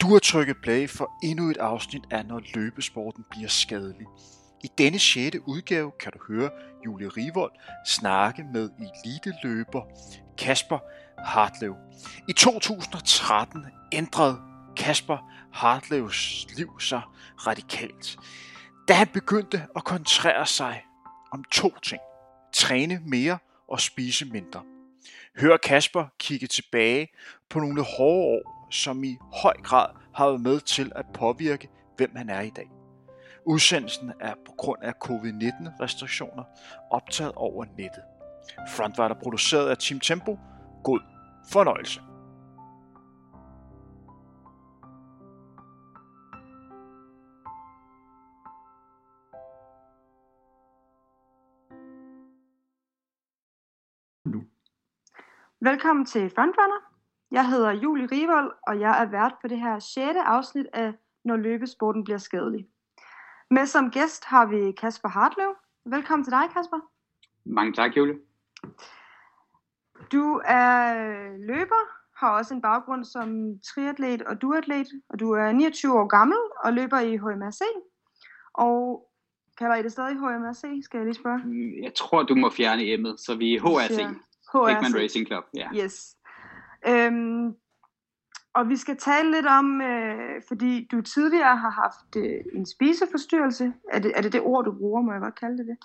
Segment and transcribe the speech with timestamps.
[0.00, 4.06] Du har trykket play for endnu et afsnit af Når løbesporten bliver skadelig.
[4.64, 5.36] I denne 6.
[5.46, 6.50] udgave kan du høre
[6.86, 7.52] Julie Rivold
[7.86, 9.82] snakke med eliteløber
[10.38, 10.78] Kasper
[11.18, 11.74] Hartlev.
[12.28, 14.40] I 2013 ændrede
[14.76, 15.18] Kasper
[15.52, 17.02] Hartlevs liv sig
[17.46, 18.18] radikalt,
[18.88, 20.84] da han begyndte at koncentrere sig
[21.32, 22.00] om to ting.
[22.54, 23.38] Træne mere
[23.68, 24.62] og spise mindre.
[25.40, 27.08] Hør Kasper kigge tilbage
[27.50, 32.16] på nogle hårde år, som i høj grad har været med til at påvirke, hvem
[32.16, 32.70] han er i dag.
[33.46, 36.44] Udsendelsen er på grund af covid-19 restriktioner
[36.90, 38.02] optaget over nettet.
[38.68, 40.38] Front var der produceret af Team Tempo.
[40.84, 41.00] God
[41.52, 42.00] fornøjelse.
[55.60, 56.93] Velkommen til Frontrunner.
[57.30, 59.96] Jeg hedder Julie Rivold, og jeg er vært på det her 6.
[60.24, 60.92] afsnit af
[61.24, 62.66] Når løbesporten bliver skadelig.
[63.50, 65.54] Med som gæst har vi Kasper Hartlev.
[65.84, 66.76] Velkommen til dig, Kasper.
[67.44, 68.14] Mange tak, Julie.
[70.12, 70.94] Du er
[71.46, 71.82] løber,
[72.16, 76.72] har også en baggrund som triatlet og duatlet, og du er 29 år gammel og
[76.72, 77.60] løber i HMRC.
[78.54, 79.10] Og
[79.58, 81.40] kalder I det stadig HMRC, skal jeg lige spørge?
[81.82, 83.90] Jeg tror, du må fjerne M'et, så vi er HRC.
[84.52, 84.68] HRC.
[84.68, 85.68] Hickman Racing Club, ja.
[85.84, 86.16] Yes.
[86.88, 87.54] Øhm,
[88.54, 93.72] og vi skal tale lidt om, øh, fordi du tidligere har haft øh, en spiseforstyrrelse.
[93.92, 95.76] Er det, er det det ord, du bruger, må jeg godt kalde det det?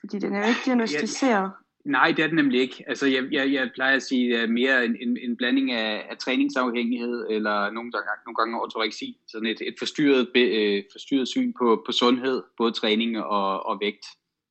[0.00, 1.50] Fordi den er jo ikke diagnostiseret.
[1.84, 2.84] Nej, det er det nemlig ikke.
[2.86, 6.18] Altså, jeg, jeg, jeg plejer at sige uh, mere en, en, en blanding af, af
[6.18, 9.20] træningsafhængighed, eller nogle, gange, nogle gange ortoreksi.
[9.28, 13.78] Sådan et, et forstyrret, be, øh, forstyrret syn på, på sundhed, både træning og, og
[13.80, 14.06] vægt,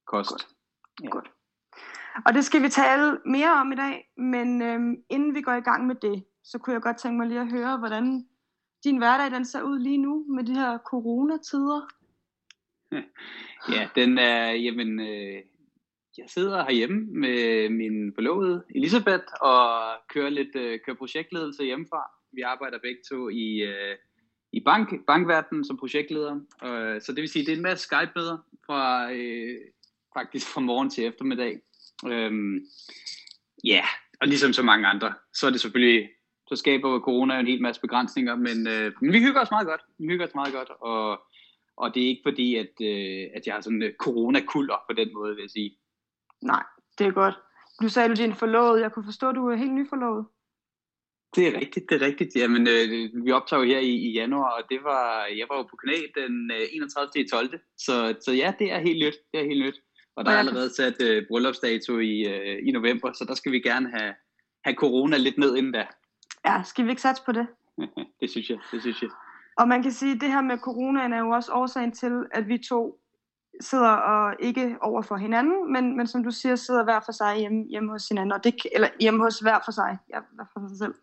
[0.08, 0.30] kost.
[0.30, 0.48] Godt.
[1.04, 1.10] Ja.
[1.10, 1.35] Godt.
[2.26, 5.60] Og det skal vi tale mere om i dag, men øhm, inden vi går i
[5.70, 8.28] gang med det, så kunne jeg godt tænke mig lige at høre, hvordan
[8.84, 11.82] din hverdag den ser ud lige nu med de her coronatider.
[13.70, 15.42] Ja, den er, jamen, øh,
[16.18, 22.12] jeg sidder herhjemme med min forlovede Elisabeth og kører lidt øh, kører projektledelse hjemmefra.
[22.32, 23.98] Vi arbejder begge to i, øh,
[24.52, 26.36] i bank, bankverdenen som projektleder.
[26.64, 29.58] Øh, så det vil sige, det er en masse Skype-møder fra, øh,
[30.18, 31.62] faktisk fra morgen til eftermiddag.
[32.08, 32.60] Øhm,
[33.64, 33.84] ja,
[34.22, 36.10] og ligesom så mange andre, så er det selvfølgelig,
[36.48, 39.82] så skaber corona en hel masse begrænsninger, men, øh, men vi hygger os meget godt.
[40.00, 41.22] Vi hygger os meget godt, og,
[41.78, 45.14] og det er ikke fordi, at, øh, at jeg har sådan uh, coronakulder på den
[45.14, 45.78] måde, vil jeg sige.
[46.42, 46.64] Nej,
[46.98, 47.36] det er godt.
[47.82, 48.82] Du sagde, du din forlovede.
[48.82, 50.26] Jeg kunne forstå, at du er helt nyforlovet.
[51.36, 52.36] Det er rigtigt, det er rigtigt.
[52.36, 52.90] Jamen, øh,
[53.26, 56.52] vi jo her i, i januar, og det var, jeg var jo på kanal den
[56.52, 57.28] øh, 31.
[57.28, 57.60] 12.
[57.78, 59.18] Så, så ja, det er helt nyt.
[59.32, 59.82] Det er helt nyt.
[60.16, 63.60] Og der er allerede sat øh, bryllupsdato i, øh, i november, så der skal vi
[63.60, 64.14] gerne have,
[64.64, 65.86] have corona lidt ned inden da.
[66.46, 67.48] Ja, skal vi ikke satse på det?
[68.22, 69.10] det synes jeg, det synes jeg.
[69.58, 72.48] Og man kan sige, at det her med coronaen er jo også årsagen til, at
[72.48, 73.00] vi to
[73.62, 77.38] sidder og ikke over for hinanden, men, men som du siger, sidder hver for sig
[77.38, 80.68] hjemme, hjemme hos hinanden, og det, eller hjemme hos hver for sig, ja, hver for
[80.70, 80.94] sig selv.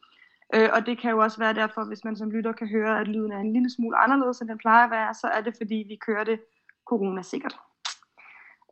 [0.55, 3.09] Øh, og det kan jo også være derfor, hvis man som lytter kan høre, at
[3.09, 5.75] lyden er en lille smule anderledes, end den plejer at være, så er det fordi,
[5.75, 6.41] vi kører det
[6.87, 7.57] corona sikkert.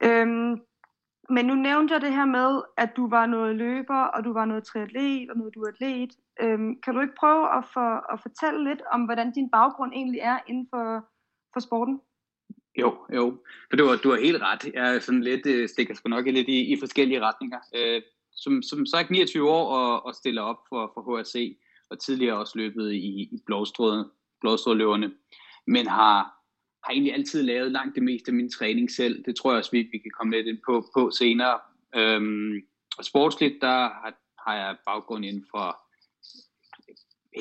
[0.05, 0.61] Øhm,
[1.31, 4.45] men nu nævnte jeg det her med, at du var noget løber, og du var
[4.45, 6.13] noget triatlet, og noget duatlet.
[6.41, 10.21] Øhm, kan du ikke prøve at, for, at fortælle lidt om, hvordan din baggrund egentlig
[10.21, 11.05] er inden for,
[11.53, 12.01] for sporten?
[12.79, 13.39] Jo, jo.
[13.71, 14.75] For du har, du har helt ret.
[14.75, 17.59] Jeg er sådan lidt, øh, stikker sgu nok lidt i, i forskellige retninger.
[17.77, 21.59] Øh, som, som sagt 29 år og, og stiller op for, for HRC,
[21.91, 25.13] og tidligere også løbet i, i blåstrådløverne.
[25.67, 26.40] men har
[26.85, 29.25] har egentlig altid lavet langt det meste af min træning selv.
[29.25, 31.59] Det tror jeg også, vi, vi kan komme lidt ind på, på senere.
[31.97, 32.63] Øhm,
[32.99, 34.15] og sportsligt, der har,
[34.47, 35.79] har jeg baggrund inden for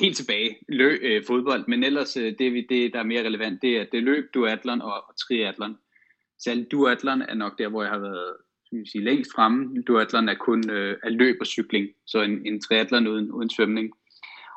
[0.00, 3.76] helt tilbage løb, øh, fodbold, men ellers øh, det, det, der er mere relevant, det
[3.76, 5.78] er, det er løb, duatlon og, og triatlon.
[6.38, 8.36] Særligt duatlon er nok der, hvor jeg har været
[8.66, 9.82] skal sige, længst fremme.
[9.82, 13.92] Duatlon er kun øh, er løb og cykling, så en, en triatlon uden, uden svømning.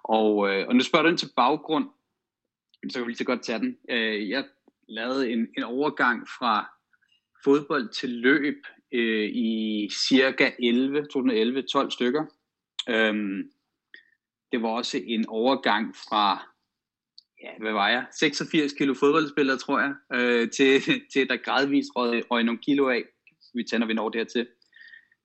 [0.04, 1.86] Og, øh, og nu spørger du ind til baggrund,
[2.90, 3.78] så kan vi lige så godt tage den.
[3.90, 4.46] Øh, jeg
[4.88, 6.70] lavet en, en overgang fra
[7.44, 8.58] fodbold til løb
[8.92, 12.26] øh, i cirka 11, 2011, 12 stykker.
[12.90, 13.52] Øhm,
[14.52, 16.48] det var også en overgang fra,
[17.44, 20.82] ja, hvad var jeg, 86 kilo fodboldspiller, tror jeg, øh, til,
[21.14, 23.04] til der gradvist røg, røg nogle kilo af.
[23.54, 24.48] Vi tænder, vi når dertil.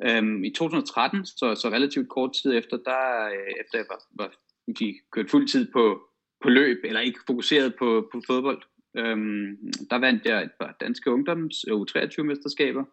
[0.07, 4.33] Øhm, I 2013, så, så relativt kort tid efter, der, øh, efter jeg var, var
[4.79, 6.03] de kørt fuld tid på,
[6.43, 8.63] på løb, eller ikke fokuseret på, på fodbold,
[8.97, 9.57] Øhm,
[9.91, 12.85] der vandt jeg et par danske ungdoms U23-mesterskaber,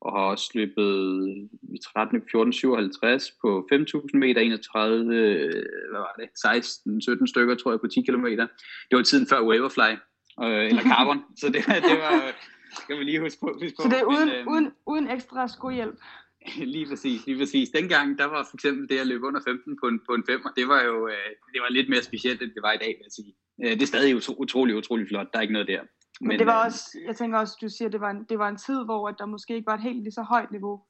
[0.00, 0.90] og har også løbet
[1.62, 5.04] i 13, 14, 57 på 5.000 meter, 31,
[5.90, 8.26] hvad var det, 16, 17 stykker, tror jeg, på 10 km.
[8.26, 9.92] Det var tiden før Waverfly,
[10.44, 12.34] øh, eller Carbon, så det, det var,
[12.82, 13.58] skal vi lige huske på.
[13.62, 13.82] Huske på.
[13.82, 15.98] Så det er uden, men, øh, uden, uden ekstra skohjælp?
[16.74, 17.68] lige præcis, lige præcis.
[17.68, 20.44] Dengang, der var for eksempel det at løbe under 15 på en, på en 5,
[20.44, 22.88] og det var jo øh, det var lidt mere specielt, end det var i dag,
[22.98, 23.34] vil jeg sige.
[23.64, 25.26] Øh, det er stadig utrolig, utrolig flot.
[25.32, 25.80] Der er ikke noget der.
[26.20, 28.38] Men, men det var øh, også, jeg tænker også, du siger, det var en, det
[28.38, 30.80] var en tid, hvor der måske ikke var et helt lige så højt niveau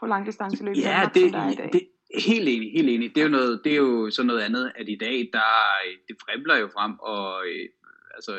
[0.00, 1.70] på langdistanceløb, ja, Danmark, det, der er i dag.
[1.72, 3.14] Det, helt enig, helt enig.
[3.14, 5.50] Det er jo, noget, det er jo sådan noget andet, at i dag, der,
[6.08, 7.68] det fremler jo frem, og øh,
[8.14, 8.32] altså,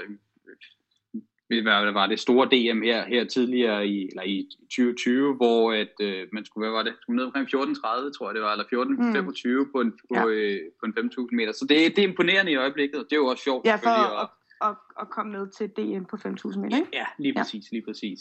[1.50, 6.28] hvad var det store DM her, her tidligere i, eller i 2020, hvor at, øh,
[6.34, 9.66] man skulle, hvad var det, skulle ned omkring 14.30, tror jeg det var, eller 14.25
[9.66, 9.72] mm.
[9.72, 10.26] på en, på, ja.
[10.26, 11.52] øh, på en 5.000 meter.
[11.52, 13.66] Så det, det er imponerende i øjeblikket, det er jo også sjovt.
[13.66, 14.30] Ja, for at,
[14.62, 16.90] at, at komme ned til DM på 5.000 meter, ikke?
[16.94, 17.76] Ja, lige præcis, ja.
[17.76, 18.20] lige præcis.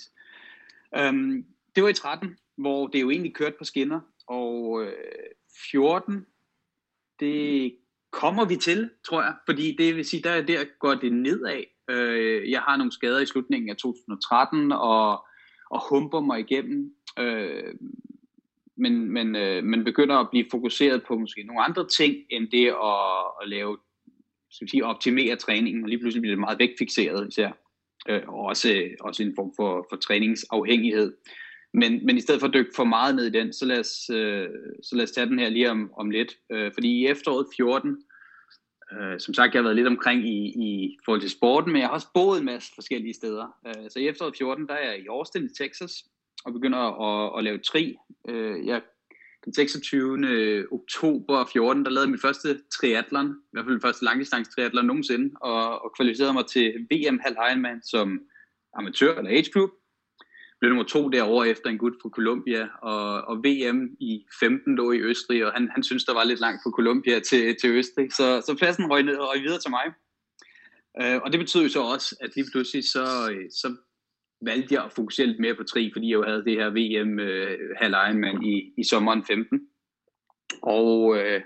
[1.09, 1.45] Um,
[1.77, 4.93] det var i 13, hvor det jo egentlig kørte på skinner, og øh,
[5.71, 6.27] 14,
[7.21, 7.77] det
[8.11, 11.63] kommer vi til, tror jeg, fordi det vil sige, der, der går det nedad.
[11.89, 15.25] Øh, jeg har nogle skader i slutningen af 2013, og,
[15.71, 16.95] og humper mig igennem.
[17.19, 17.75] Øh,
[18.77, 22.67] men, men, øh, man begynder at blive fokuseret på måske nogle andre ting, end det
[22.67, 23.79] at, at lave,
[24.51, 27.51] skal vi sige, optimere træningen, og lige pludselig bliver det meget vægtfixeret især.
[28.09, 31.13] Øh, og også, også en form for, for træningsafhængighed.
[31.75, 34.11] Men, men i stedet for at dykke for meget ned i den, så lad os,
[34.11, 34.49] øh,
[34.83, 36.37] så lad os tage den her lige om, om lidt.
[36.53, 37.97] Øh, fordi i efteråret 14,
[38.93, 41.89] Øh, som sagt, jeg har været lidt omkring i, i forhold til sporten, men jeg
[41.89, 43.47] har også boet en masse forskellige steder.
[43.67, 46.05] Øh, så i efteråret 14, der er jeg i Austin i Texas,
[46.45, 47.97] og begynder at, at lave tri.
[48.29, 48.83] Øh, jeg,
[49.45, 50.67] den 26.
[50.73, 54.87] oktober 14, der lavede jeg min første triathlon, i hvert fald min første langdistance triathlon
[54.87, 58.21] nogensinde, og, og kvalificerede mig til VM halv Ironman som
[58.75, 59.71] amatør eller age group
[60.61, 64.93] blev nummer to derovre efter en gut fra Colombia, og, og VM i 15 lå
[64.93, 68.13] i Østrig, og han, han synes der var lidt langt fra Colombia til, til Østrig,
[68.13, 69.87] så, så pladsen røg, ned, røg videre til mig.
[71.01, 73.77] Øh, og det betød jo så også, at lige pludselig så, øh, så
[74.41, 77.19] valgte jeg at fokusere lidt mere på tri, fordi jeg jo havde det her VM
[77.19, 77.95] øh, halv
[78.43, 79.69] i, i sommeren 15.
[80.63, 81.41] Og, øh,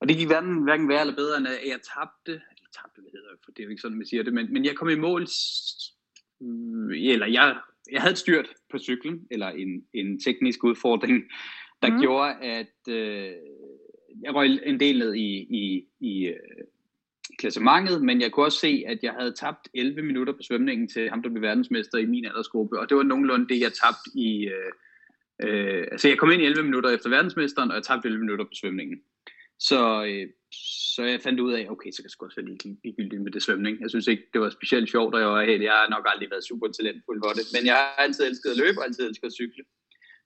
[0.00, 3.10] og det gik hverken, hverken værre eller bedre, end at jeg tabte, eller tabte, hvad
[3.12, 4.88] hedder det, for det er jo ikke sådan, man siger det, men, men jeg kom
[4.88, 5.22] i mål,
[7.12, 7.60] eller jeg
[7.92, 11.24] jeg havde et styrt på cyklen, eller en, en teknisk udfordring,
[11.82, 12.00] der mm.
[12.00, 13.32] gjorde, at øh,
[14.22, 16.64] jeg røg en del ned i, i, i øh,
[17.38, 21.10] klassementet, men jeg kunne også se, at jeg havde tabt 11 minutter på svømningen til
[21.10, 24.48] ham, der blev verdensmester i min aldersgruppe, og det var nogenlunde det, jeg tabte i...
[24.48, 24.72] Øh,
[25.42, 28.44] øh, altså jeg kom ind i 11 minutter efter verdensmesteren, og jeg tabte 11 minutter
[28.44, 29.00] på svømningen.
[29.58, 30.26] Så, øh,
[30.94, 32.50] så jeg fandt ud af, okay, så kan jeg sgu også være
[32.84, 33.80] ligegyldig med det svømning.
[33.80, 36.44] Jeg synes ikke, det var specielt sjovt, og jeg, var, jeg har nok aldrig været
[36.44, 37.44] super talentfuld for det.
[37.54, 39.64] Men jeg har altid elsket at løbe, og altid elsket at cykle.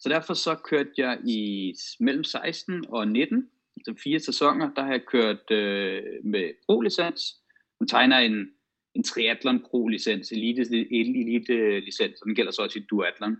[0.01, 4.93] Så derfor så kørte jeg i mellem 16 og 19, altså fire sæsoner, der har
[4.93, 7.21] jeg kørt øh, med pro-licens.
[7.81, 8.51] Man tegner en,
[8.95, 10.63] en triathlon pro-licens, elite,
[11.01, 13.37] elite licens, og den gælder så også i duathlon.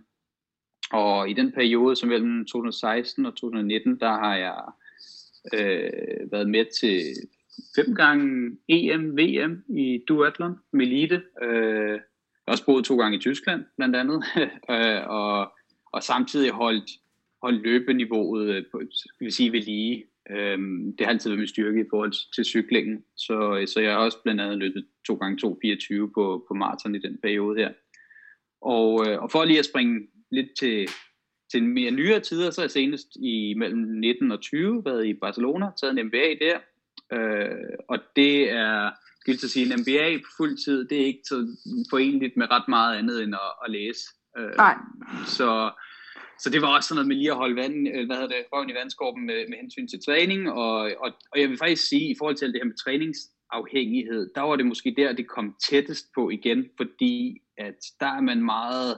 [0.91, 4.63] Og i den periode, som mellem 2016 og 2019, der har jeg
[5.53, 7.01] øh, været med til
[7.75, 11.21] fem gange EM, VM i duathlon med elite.
[11.43, 11.99] Øh,
[12.47, 14.23] også boet to gange i Tyskland, blandt andet,
[14.73, 15.53] øh, og,
[15.93, 16.91] og samtidig holdt,
[17.43, 20.05] holdt løbeniveauet øh, på, skal vi sige, ved lige.
[20.29, 20.57] Øh,
[20.97, 23.99] det har altid været min styrke i forhold til cyklingen, så, øh, så jeg har
[23.99, 27.73] også blandt andet løbet to gange 2.24 på, på maraton i den periode her.
[28.61, 30.87] Og, øh, og for lige at springe lidt til,
[31.51, 35.13] til mere nyere tider, så er jeg senest i mellem 19 og 20 været i
[35.13, 36.57] Barcelona, taget en MBA der,
[37.13, 41.23] øh, og det er, skal jeg sige, en MBA på fuld tid, det er ikke
[41.25, 41.57] så
[41.89, 44.03] forenligt med ret meget andet end at, at læse.
[44.37, 44.75] Øh, Nej.
[45.25, 45.71] Så,
[46.39, 48.45] så det var også sådan noget med lige at holde vand, øh, hvad hedder det,
[48.53, 52.11] røven i vandskorben med, med hensyn til træning, og, og, og jeg vil faktisk sige,
[52.11, 56.05] i forhold til det her med træningsafhængighed, der var det måske der, det kom tættest
[56.15, 58.97] på igen, fordi at der er man meget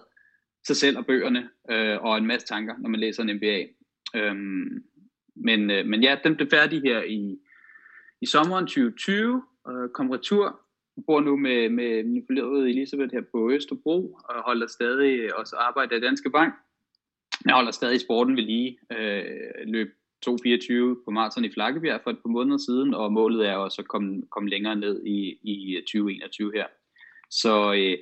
[0.68, 3.64] sig selv og bøgerne øh, og en masse tanker, når man læser en MBA.
[4.16, 4.84] Øhm,
[5.36, 7.38] men, øh, men ja, den blev færdig her i,
[8.22, 10.60] i sommeren 2020, øh, kom retur.
[10.98, 15.56] Jeg bor nu med, med min forlevede Elisabeth her på Østerbro, og holder stadig også
[15.56, 16.54] arbejde i Danske Bank.
[17.46, 18.78] Jeg holder stadig sporten ved lige.
[18.92, 19.24] Øh,
[19.68, 19.88] løb
[20.26, 23.88] 2.24 på maraton i Flakkebjerg for et par måneder siden, og målet er også at
[23.88, 26.66] komme, komme længere ned i, i 2021 her.
[27.30, 27.98] Så øh,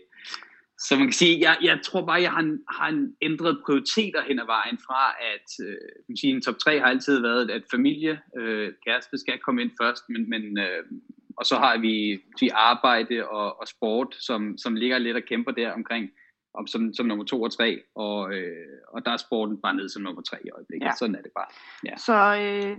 [0.88, 4.40] så man kan sige, jeg, jeg tror bare, jeg har, har en ændret prioriteter hen
[4.40, 8.22] ad vejen fra, at øh, man sige, en top 3 har altid været, at familie,
[8.38, 10.84] øh, kæreste skal komme ind først, men, men øh,
[11.38, 15.52] og så har vi, vi arbejde og, og sport, som, som ligger lidt og kæmper
[15.52, 16.10] der omkring
[16.54, 19.90] op som, som nummer to og tre, og, øh, og der er sporten bare ned
[19.90, 20.86] som nummer tre i øjeblikket.
[20.86, 20.96] Ja.
[21.00, 21.48] Sådan er det bare.
[21.86, 21.98] Ja.
[21.98, 22.78] Så øh,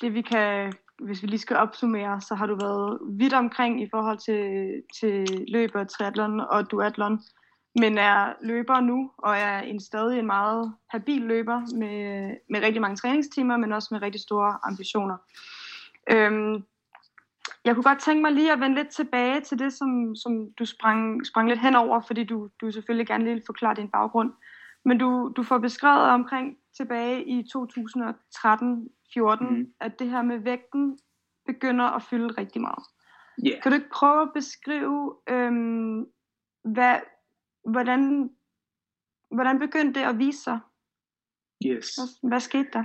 [0.00, 3.88] det vi kan, hvis vi lige skal opsummere, så har du været vidt omkring i
[3.90, 7.22] forhold til, til løb og triathlon og duatlon,
[7.80, 12.80] men er løber nu, og er en stadig en meget habil løber med, med rigtig
[12.82, 15.16] mange træningstimer, men også med rigtig store ambitioner.
[16.10, 16.64] Øhm,
[17.64, 20.64] jeg kunne godt tænke mig lige at vende lidt tilbage til det, som, som du
[20.64, 24.32] sprang, sprang lidt henover, fordi du, du selvfølgelig gerne lige vil forklare din baggrund.
[24.84, 29.72] Men du, du får beskrevet omkring tilbage i 2013, 2013-14, mm.
[29.80, 30.98] at det her med vægten
[31.46, 32.84] begynder at fylde rigtig meget.
[33.46, 33.62] Yeah.
[33.62, 36.06] Kan du ikke prøve at beskrive, øhm,
[36.64, 37.00] hvad,
[37.64, 38.30] hvordan,
[39.30, 40.60] hvordan begyndte det at vise sig?
[41.66, 41.94] Yes.
[41.94, 42.84] Hvad, hvad skete der?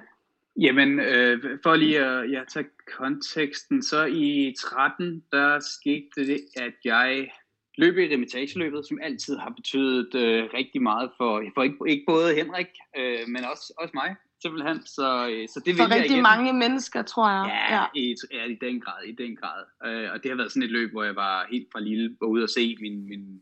[0.61, 6.73] Jamen, øh, for lige at ja, tage konteksten, så i 13, der skete det, at
[6.83, 7.31] jeg
[7.77, 12.35] løb i remitageløbet, som altid har betydet øh, rigtig meget for, for ikke, ikke både
[12.35, 12.67] Henrik,
[12.97, 14.85] øh, men også, også mig, simpelthen.
[14.85, 17.45] Så, øh, så det for vil rigtig jeg mange mennesker, tror jeg.
[17.47, 17.85] Ja, ja.
[17.95, 19.63] I, ja, i den grad, i den grad.
[19.85, 22.27] Øh, og det har været sådan et løb, hvor jeg var helt fra lille, var
[22.27, 23.41] ude og se min, min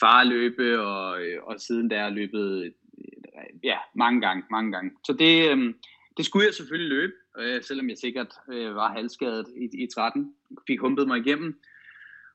[0.00, 2.70] far løbe, og, øh, og siden der løbet øh,
[3.64, 4.90] ja, mange gange, mange gange.
[5.06, 5.74] Så det, øh,
[6.16, 10.34] det skulle jeg selvfølgelig løbe, øh, selvom jeg sikkert øh, var halvskadet i, i 13.
[10.66, 11.60] Fik humpet mig igennem.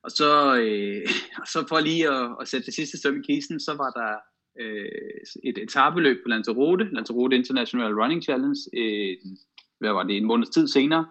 [0.04, 1.08] Og så, øh,
[1.54, 4.16] så for lige at, at sætte det sidste støm i kisten, så var der
[4.60, 9.18] øh, et etabeløb på Lanzarote, Lanzarote International Running Challenge, øh,
[9.80, 11.06] hvad var det, en måneds tid senere,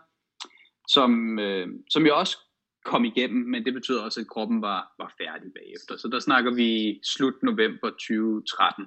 [0.89, 2.39] som, øh, som jeg også
[2.85, 5.97] kom igennem, men det betyder også, at kroppen var, var færdig bagefter.
[5.97, 8.87] Så der snakker vi slut november 2013.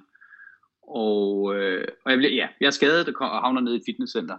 [0.82, 4.38] Og, øh, og jeg, bliver, ja, jeg er skadet og havner ned i fitnesscenter.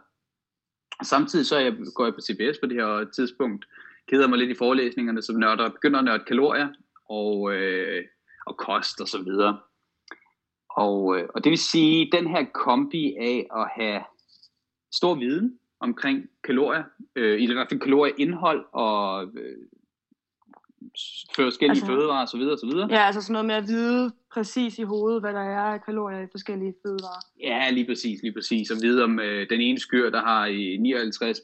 [1.04, 3.66] Samtidig så jeg, går jeg på CBS på det her tidspunkt,
[4.10, 6.68] keder mig lidt i forelæsningerne, som nørder, begynder at nørde kalorier
[7.10, 8.04] og, øh,
[8.46, 9.60] og kost og så videre.
[10.76, 14.02] Og, øh, og det vil sige, den her kombi af at have
[14.92, 16.84] stor viden omkring kalorier,
[17.16, 19.58] øh, i hvert fald kalorieindhold og øh,
[21.36, 22.40] forskellige altså, fødevarer osv.
[22.40, 22.88] videre.
[22.92, 26.20] Ja, altså sådan noget med at vide præcis i hovedet, hvad der er af kalorier
[26.20, 27.22] i forskellige fødevarer.
[27.40, 28.72] Ja, lige præcis, lige præcis.
[28.72, 31.40] Og vide om øh, den ene skyr, der har i 59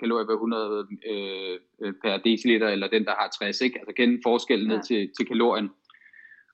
[0.00, 3.78] kalorier per 100 øh, per deciliter, eller den, der har 60, ikke?
[3.78, 4.82] Altså kende forskellen ned ja.
[4.82, 5.70] til, til kalorien.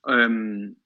[0.08, 0.76] Øhm,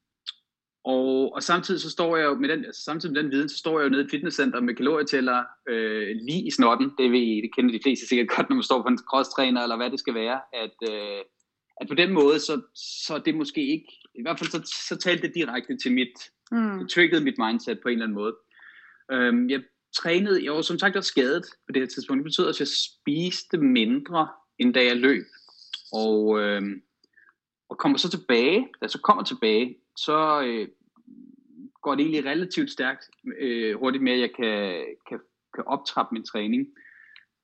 [0.86, 3.56] og, og samtidig så står jeg jo med den, altså samtidig med den viden, så
[3.56, 6.92] står jeg jo nede i fitnesscenter med kalorietæller øh, lige i snotten.
[6.98, 9.76] Det, ved, det kender de fleste sikkert godt, når man står på en crosstræner, eller
[9.76, 10.40] hvad det skal være.
[10.52, 11.20] At, øh,
[11.80, 12.60] at på den måde, så,
[13.06, 16.14] så det måske ikke, i hvert fald så, så talte det direkte til mit,
[16.52, 16.78] mm.
[16.78, 18.34] det triggede mit mindset på en eller anden måde.
[19.12, 19.62] Øhm, jeg
[19.96, 22.18] trænede, jeg var som sagt også skadet på det her tidspunkt.
[22.18, 24.28] Det betyder, at jeg spiste mindre,
[24.58, 25.26] end da jeg løb.
[25.92, 26.82] Og, øhm,
[27.68, 30.68] og kommer så tilbage, da jeg så kommer tilbage, så øh,
[31.82, 35.20] går det egentlig relativt stærkt, øh, hurtigt med, at jeg kan, kan,
[35.54, 36.66] kan optrappe min træning.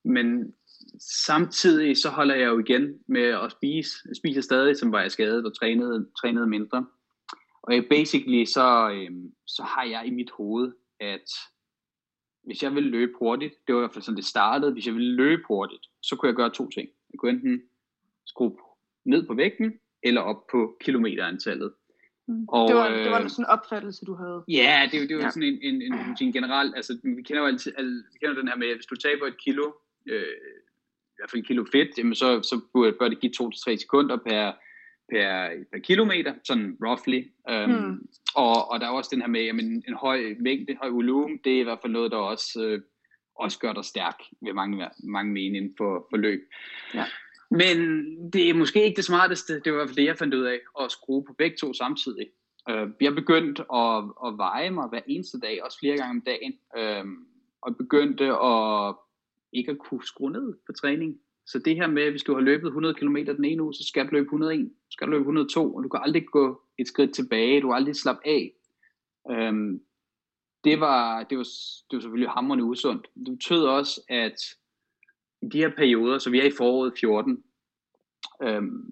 [0.05, 0.55] Men
[0.99, 3.91] samtidig så holder jeg jo igen med at spise.
[4.09, 6.87] Jeg spiser stadig, som var jeg skadet, og trænede, trænede mindre.
[7.63, 9.11] Og basically så, øh,
[9.47, 11.31] så har jeg i mit hoved, at
[12.45, 14.95] hvis jeg vil løbe hurtigt, det var i hvert fald sådan det startede, hvis jeg
[14.95, 16.89] ville løbe hurtigt, så kunne jeg gøre to ting.
[17.13, 17.63] Jeg kunne enten
[18.27, 18.57] skrue
[19.05, 21.73] ned på vægten, eller op på kilometerantallet.
[22.29, 22.45] Mm.
[22.49, 24.45] Og, det, var, det var sådan en opfattelse, du havde.
[24.49, 25.31] Ja, det, det var ja.
[25.31, 28.49] sådan en, en, en, en general, altså vi kender jo altid, al, vi kender den
[28.49, 29.73] her med, at hvis du taber et kilo,
[30.07, 30.23] øh,
[31.13, 32.61] i hvert fald kilo fedt, jamen så, så
[32.99, 34.53] bør det give 2-3 sekunder per,
[35.11, 37.21] per, per kilometer, sådan roughly.
[37.51, 38.09] Um, hmm.
[38.35, 39.55] og, og der er også den her med, at
[39.89, 42.81] en høj mængde, høj volumen, det er i hvert fald noget, der også, øh,
[43.35, 46.41] også gør dig stærk, ved mange, mange mene inden for, for løb.
[46.95, 47.05] Ja.
[47.53, 47.79] Men
[48.33, 50.45] det er måske ikke det smarteste, det var i hvert fald det, jeg fandt ud
[50.45, 52.27] af, at skrue på begge to samtidig.
[52.71, 56.11] Øh, jeg vi har begyndt at, at veje mig hver eneste dag, også flere gange
[56.11, 57.13] om dagen, uh,
[57.63, 58.95] og begyndte at
[59.53, 61.19] ikke at kunne skrue ned på træning.
[61.47, 64.07] Så det her med, hvis du har løbet 100 km den ene uge, så skal
[64.07, 67.15] du løbe 101, så skal du løbe 102, og du kan aldrig gå et skridt
[67.15, 68.53] tilbage, du kan aldrig slappe af.
[69.31, 69.81] Øhm,
[70.65, 71.45] det, var, det, var,
[71.91, 73.07] det var selvfølgelig hammerende usundt.
[73.15, 74.37] Det betød også, at
[75.43, 77.43] i de her perioder, så vi er i foråret 14,
[78.43, 78.85] øhm,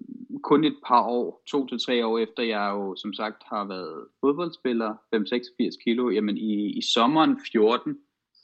[0.43, 4.07] kun et par år, to til tre år efter jeg jo som sagt har været
[4.19, 7.97] fodboldspiller, 5-86 kilo, jamen i, i sommeren 14,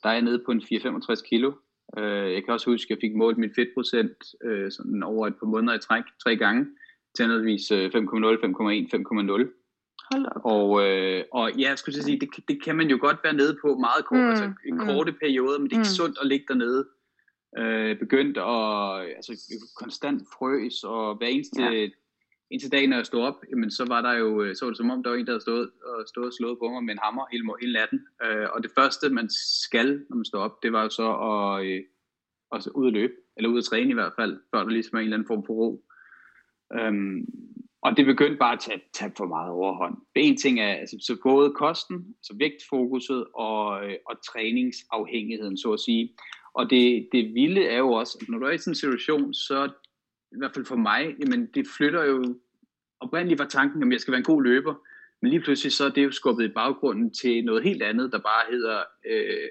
[0.04, 1.52] der er jeg nede på en 4-65 kilo,
[1.98, 5.36] Øh, jeg kan også huske, at jeg fik målt min fedtprocent øh, sådan over et
[5.36, 6.66] par måneder i træk, tre gange,
[7.16, 9.64] til anderledes 5,0, 5,1, 5,0.
[10.44, 13.58] Og, øh, og ja, jeg skulle sige, det, det kan man jo godt være nede
[13.62, 14.86] på meget kort, mm, altså en mm.
[14.86, 16.00] korte periode, men det er ikke mm.
[16.02, 16.88] sundt at ligge dernede.
[17.58, 19.34] Øh, begyndt at altså,
[19.76, 21.90] konstant frøs, og hver eneste, ja.
[22.52, 24.78] indtil dagen, når jeg stod op, jamen, så var der jo, øh, så var det
[24.78, 26.94] som om, der var en, der havde stået og, stået og slået på mig med
[26.94, 28.00] en hammer hele, hele natten.
[28.24, 29.30] Øh, og det første, man
[29.64, 31.84] skal, når man står op, det var jo så at, øh,
[32.56, 35.00] at ud at løbe, eller ud at træne i hvert fald, før der ligesom er
[35.00, 35.86] en eller anden form for ro.
[36.74, 37.26] Øhm,
[37.82, 39.96] og det begyndte bare at tage, tage for meget overhånd.
[40.16, 45.80] En ting er altså, så både kosten, altså vægtfokuset og, øh, og træningsafhængigheden, så at
[45.80, 46.16] sige.
[46.58, 49.34] Og det, det vilde er jo også, at når du er i sådan en situation,
[49.34, 49.70] så
[50.32, 52.36] i hvert fald for mig, jamen det flytter jo,
[53.00, 54.76] oprindeligt var tanken, at jeg skal være en god løber,
[55.22, 58.20] men lige pludselig så er det jo skubbet i baggrunden til noget helt andet, der
[58.20, 59.48] bare hedder, øh,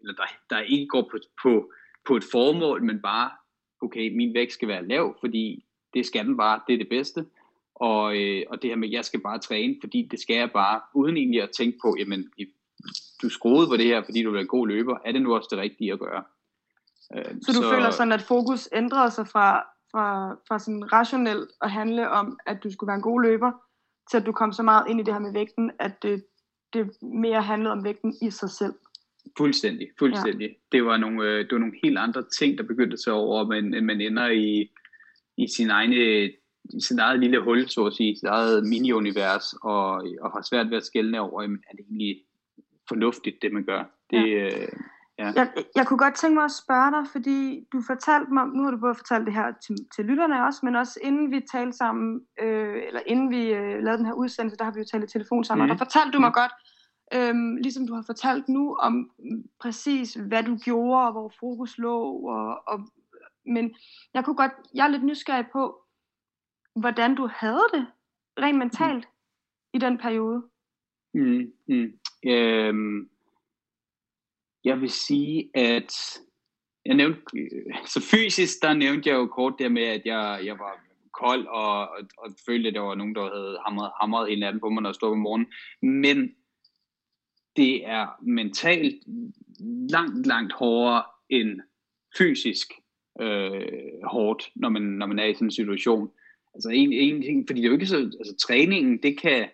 [0.00, 1.72] eller der, der ikke går på, på,
[2.06, 3.30] på et formål, men bare,
[3.82, 7.26] okay, min vægt skal være lav, fordi det skal den bare, det er det bedste.
[7.74, 10.50] Og, øh, og det her med, at jeg skal bare træne, fordi det skal jeg
[10.50, 12.32] bare, uden egentlig at tænke på, jamen,
[13.22, 15.48] du skruede på det her, fordi du er en god løber, er det nu også
[15.50, 16.24] det rigtige at gøre?
[17.14, 19.58] Øh, så du så, føler sådan, at fokus ændrede sig fra,
[19.92, 23.52] fra, fra sådan rationelt at handle om, at du skulle være en god løber,
[24.10, 26.24] til at du kom så meget ind i det her med vægten, at det,
[26.72, 28.74] det mere handlede om vægten i sig selv?
[29.38, 30.48] Fuldstændig, fuldstændig.
[30.48, 30.76] Ja.
[30.78, 33.46] Det, var nogle, øh, det var nogle helt andre ting, der begyndte at tage over,
[33.46, 34.70] men man ender i,
[35.36, 36.30] i sin egne
[36.74, 39.86] i sit eget lille hul, så at sige, sit eget mini-univers, og,
[40.20, 42.22] og har svært ved at skælne over, jamen, er det egentlig
[42.88, 43.84] fornuftigt, det man gør?
[44.10, 44.62] Det, ja.
[44.62, 44.68] Øh,
[45.18, 45.32] ja.
[45.36, 48.70] Jeg, jeg kunne godt tænke mig at spørge dig, fordi du fortalte mig, nu har
[48.70, 52.20] du både fortalt det her til, til lytterne også, men også inden vi talte sammen,
[52.42, 55.12] øh, eller inden vi øh, lavede den her udsendelse, der har vi jo talt i
[55.12, 55.70] telefon sammen, mm.
[55.70, 56.40] og der fortalte du mig mm.
[56.40, 56.52] godt,
[57.14, 59.10] Øhm, ligesom du har fortalt nu om
[59.60, 62.88] præcis, hvad du gjorde, og hvor fokus lå, og, og,
[63.46, 63.74] men
[64.14, 65.84] jeg kunne godt, jeg er lidt nysgerrig på,
[66.80, 67.86] hvordan du havde det
[68.38, 69.10] rent mentalt mm.
[69.72, 70.42] i den periode.
[71.14, 71.92] Mm, mm.
[72.26, 73.08] Øhm,
[74.66, 75.92] jeg vil sige, at
[76.84, 80.58] jeg nævnte, øh, så fysisk, der nævnte jeg jo kort der med, at jeg, jeg
[80.58, 80.80] var
[81.12, 84.60] kold, og, og, og følte, at der var nogen, der havde hamret, hamret en anden
[84.60, 85.48] på mig, når jeg stod om morgenen.
[85.82, 86.34] Men
[87.56, 88.94] det er mentalt
[89.90, 91.60] langt, langt hårdere end
[92.18, 92.72] fysisk
[93.20, 96.10] øh, hårdt, når man, når man er i sådan en situation.
[96.54, 99.48] Altså en, en ting, fordi det er jo ikke så, altså træningen, det kan,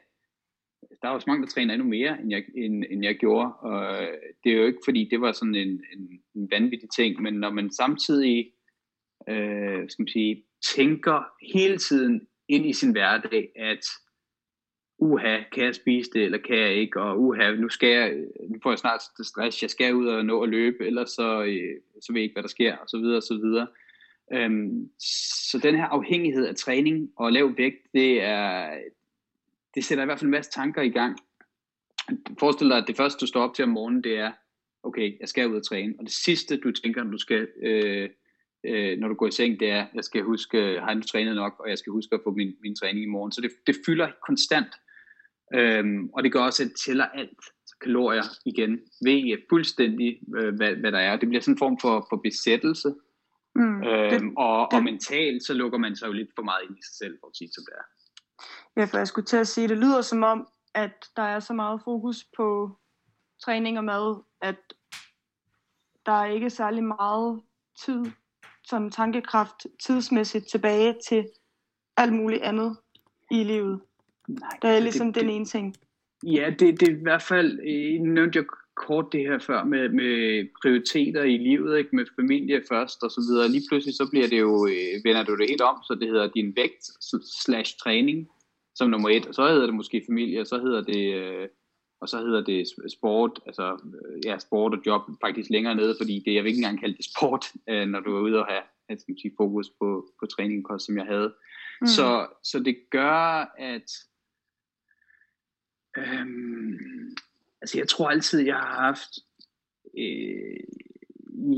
[1.03, 3.53] der er jo så mange, der træner endnu mere, end jeg, end, end jeg gjorde,
[3.53, 4.09] og øh,
[4.45, 7.51] det er jo ikke, fordi det var sådan en, en, en vanvittig ting, men når
[7.51, 8.53] man samtidig,
[9.29, 10.45] øh, skal man sige,
[10.77, 13.85] tænker hele tiden ind i sin hverdag, at
[14.99, 18.15] uha, kan jeg spise det, eller kan jeg ikke, og uha, nu skal jeg,
[18.49, 21.81] nu får jeg snart stress, jeg skal ud og nå at løbe, ellers så, øh,
[22.03, 23.67] så ved jeg ikke, hvad der sker, og så videre, og så videre.
[24.33, 24.91] Øhm,
[25.49, 28.69] så den her afhængighed af træning og lav vægt, det, er,
[29.75, 31.19] det sætter i hvert fald en masse tanker i gang.
[32.39, 34.33] Forestil dig, at det første, du står op til om morgenen, det er,
[34.83, 35.95] okay, jeg skal ud og træne.
[35.99, 38.09] Og det sidste, du tænker, når du skal, øh,
[38.67, 41.35] øh, når du går i seng, det er, jeg skal huske, har jeg nu trænet
[41.35, 43.33] nok, og jeg skal huske at få min, min træning i morgen.
[43.33, 44.73] Så det, det fylder konstant.
[45.55, 47.39] Øhm, og det gør også, at det tæller alt.
[47.83, 48.73] Kalorier igen.
[49.05, 51.17] Ved fuldstændig, øh, hvad, hvad der er.
[51.17, 52.89] Det bliver sådan en form for, for besættelse.
[53.55, 56.63] Mm, øhm, det, og, det, og mentalt, så lukker man sig jo lidt for meget
[56.65, 57.87] ind i sig selv, for at sige som det er.
[58.77, 61.53] Ja, for jeg skulle til at sige, det lyder som om, at der er så
[61.53, 62.71] meget fokus på
[63.45, 64.57] træning og mad, at
[66.07, 67.43] der er ikke særlig meget
[67.85, 68.05] tid,
[68.65, 71.29] sådan tankekraft tidsmæssigt tilbage til
[71.97, 72.77] alt muligt andet
[73.31, 73.81] i livet.
[74.29, 75.77] Nej, det er ligesom det, den det, ene ting.
[76.27, 79.89] Ja, det, det er i hvert fald, øh, nævnte jeg kort det her før med,
[79.89, 81.97] med prioriteter i livet, ikke?
[81.97, 83.49] med familie først og så videre.
[83.49, 86.31] Lige pludselig så bliver det jo, øh, vender du det helt om, så det hedder
[86.31, 86.85] din vægt
[87.45, 88.29] slash træning
[88.75, 91.49] som nummer et, og så hedder det måske familie, og så hedder det, øh,
[92.01, 96.23] og så hedder det sport, altså øh, ja, sport og job faktisk længere nede, fordi
[96.27, 98.63] det, jeg vil ikke engang kalde det sport, øh, når du er ude og have,
[98.89, 101.35] at skal sige, fokus på, på træning kost, som jeg havde.
[101.81, 101.87] Mm.
[101.87, 103.91] Så, så det gør, at
[105.99, 107.15] øhm,
[107.61, 109.11] altså jeg tror altid, jeg har haft,
[109.99, 110.61] øh,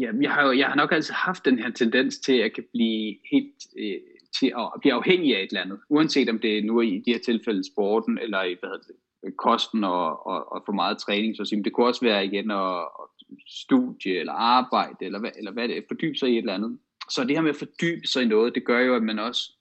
[0.01, 2.65] ja, jeg, har, jeg har nok altid haft den her tendens til, at jeg kan
[2.73, 4.01] blive helt, øh,
[4.39, 5.81] til at blive afhængig af et eller andet.
[5.89, 8.97] Uanset om det er nu i de her tilfælde sporten, eller i hvad hedder det,
[9.37, 11.37] kosten og, og, og for meget træning.
[11.37, 15.69] Så det kunne også være igen at, at studie eller arbejde, eller hvad, eller hvad
[15.69, 16.79] det er, fordybe sig i et eller andet.
[17.11, 19.53] Så det her med at fordybe sig i noget, det gør jo, at man også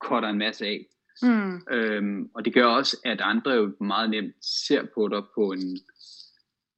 [0.00, 0.86] korter en masse af.
[1.22, 1.60] Mm.
[1.70, 5.78] Øhm, og det gør også, at andre jo meget nemt ser på dig på en,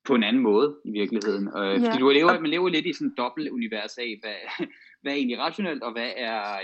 [0.04, 1.48] på en anden måde i virkeligheden.
[1.48, 1.88] Øh, ja.
[1.88, 4.66] Fordi du lever, man lever lidt i sådan en dobbelt univers af, hvad,
[5.02, 6.60] hvad er egentlig rationelt, og hvad er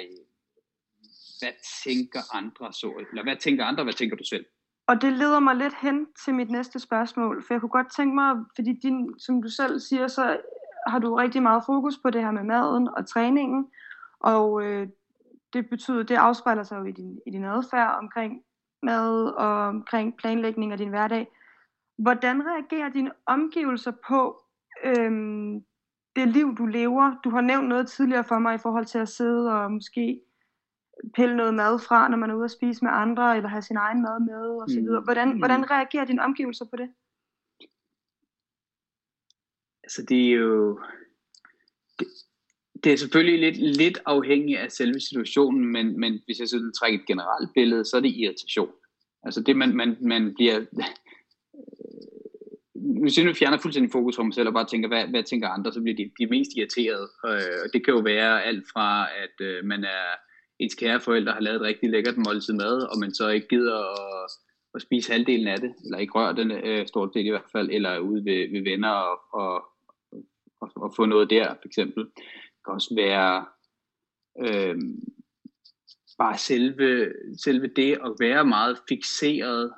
[1.41, 1.53] hvad
[1.85, 4.45] tænker andre så, eller hvad tænker andre, hvad tænker du selv?
[4.87, 8.15] Og det leder mig lidt hen til mit næste spørgsmål, for jeg kunne godt tænke
[8.15, 10.41] mig, fordi din, som du selv siger, så
[10.87, 13.67] har du rigtig meget fokus på det her med maden og træningen,
[14.21, 14.89] og øh,
[15.53, 18.43] det betyder, det afspejler sig jo i din, i din adfærd omkring
[18.83, 21.27] mad og omkring planlægning af din hverdag.
[21.99, 24.43] Hvordan reagerer dine omgivelser på
[24.85, 25.65] øhm,
[26.17, 27.21] det liv, du lever?
[27.25, 30.21] Du har nævnt noget tidligere for mig i forhold til at sidde og måske
[31.15, 33.77] pille noget mad fra, når man er ude at spise med andre, eller have sin
[33.77, 35.01] egen mad med, og så videre.
[35.01, 35.39] Hvordan, mm.
[35.39, 36.89] hvordan reagerer dine omgivelser på det?
[39.85, 40.81] Altså, det er jo...
[41.99, 42.07] Det,
[42.85, 46.99] det er selvfølgelig lidt, lidt afhængigt af selve situationen, men, men hvis jeg sådan trækker
[46.99, 48.73] et generelt billede, så er det irritation.
[49.23, 50.65] Altså det, man, man, man bliver...
[53.03, 55.49] Hvis jeg nu fjerner fuldstændig fokus fra mig selv og bare tænker, hvad, hvad tænker
[55.49, 57.09] andre, så bliver de, de mest irriteret.
[57.27, 60.07] Øh, og det kan jo være alt fra, at øh, man er
[60.59, 63.79] ens kære forældre har lavet et rigtig lækkert måltid mad, og man så ikke gider
[63.79, 64.31] at,
[64.75, 67.71] at spise halvdelen af det, eller ikke røre den øh, stort del i hvert fald,
[67.71, 69.65] eller er ude ved, ved venner og, og,
[70.61, 72.05] og, og få noget der, for eksempel.
[72.05, 73.47] Det kan også være
[74.47, 74.77] øh,
[76.19, 77.13] bare selve,
[77.45, 79.73] selve det at være meget fixeret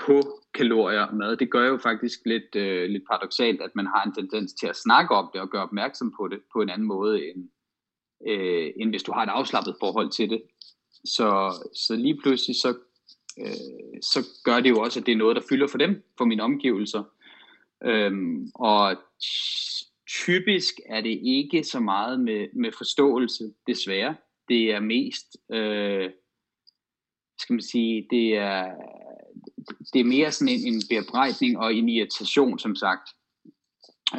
[0.00, 0.20] på
[0.56, 4.14] kalorier og mad, det gør jo faktisk lidt, øh, lidt paradoxalt, at man har en
[4.14, 7.28] tendens til at snakke om det og gøre opmærksom på det på en anden måde,
[7.28, 7.48] end,
[8.28, 10.42] øh, end hvis du har et afslappet forhold til det.
[11.04, 11.28] Så,
[11.74, 12.68] så lige pludselig så,
[13.38, 16.24] øh, så gør det jo også, at det er noget, der fylder for dem, for
[16.24, 17.02] mine omgivelser.
[17.84, 18.96] Øhm, og
[20.08, 24.16] typisk er det ikke så meget med, med forståelse, desværre.
[24.48, 26.10] Det er mest, øh,
[27.38, 28.74] skal man sige, det er,
[29.92, 33.08] det er mere sådan en, en bearbejdning og en irritation, som sagt.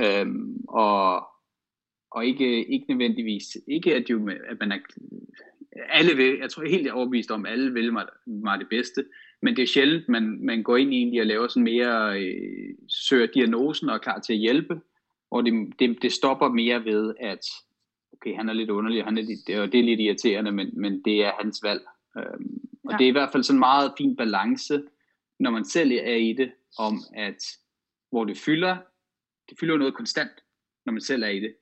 [0.03, 1.27] Øhm, og,
[2.11, 4.77] og ikke, ikke nødvendigvis, ikke at, jo, at man er,
[5.89, 9.05] alle vil, jeg tror helt overbevist om, at alle vil mig, mig det bedste,
[9.41, 13.27] men det er sjældent, man, man går ind egentlig og laver sådan mere, øh, søger
[13.27, 14.81] diagnosen og er klar til at hjælpe,
[15.31, 17.45] og det, det, det stopper mere ved, at
[18.13, 21.01] okay, han er lidt underlig, han er lidt, og det er lidt irriterende, men, men
[21.05, 21.81] det er hans valg.
[22.17, 22.97] Øhm, og ja.
[22.97, 24.81] det er i hvert fald sådan en meget fin balance,
[25.39, 27.43] når man selv er i det, om at
[28.11, 28.77] hvor det fylder,
[29.49, 30.31] det fylder noget konstant,
[30.85, 31.55] når man selv er i det.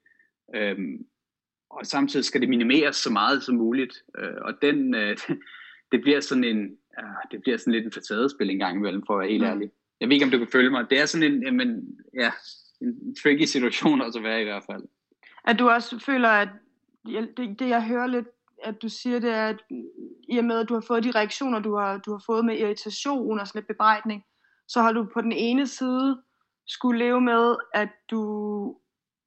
[0.56, 1.06] Øhm,
[1.70, 4.04] og samtidig skal det minimeres så meget som muligt.
[4.18, 5.18] Øh, og den, øh,
[5.92, 9.14] det bliver sådan en, øh, det bliver sådan lidt en facadespil en gang imellem, for
[9.14, 9.50] at være helt mm.
[9.50, 9.72] ærlig.
[10.00, 10.90] Jeg ved ikke, om du kan følge mig.
[10.90, 12.32] Det er sådan en, men, ja,
[12.82, 14.84] en tricky situation også at være i hvert fald.
[15.48, 16.50] At du også føler, at
[17.38, 18.28] det, det jeg hører lidt,
[18.66, 19.84] at du siger, det er, at mm,
[20.30, 22.58] i og med, at du har fået de reaktioner, du har, du har fået med
[22.58, 24.24] irritation og sådan lidt bebrejdning,
[24.68, 26.22] så har du på den ene side
[26.68, 28.22] skulle leve med, at du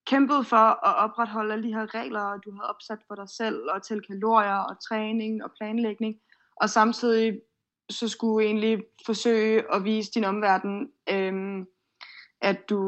[0.06, 3.82] kæmpede for at opretholde alle de her regler, du havde opsat for dig selv, og
[3.82, 6.14] til kalorier og træning og planlægning,
[6.56, 7.40] og samtidig
[7.90, 11.66] så skulle du egentlig forsøge at vise din omverden, øhm,
[12.40, 12.78] at du,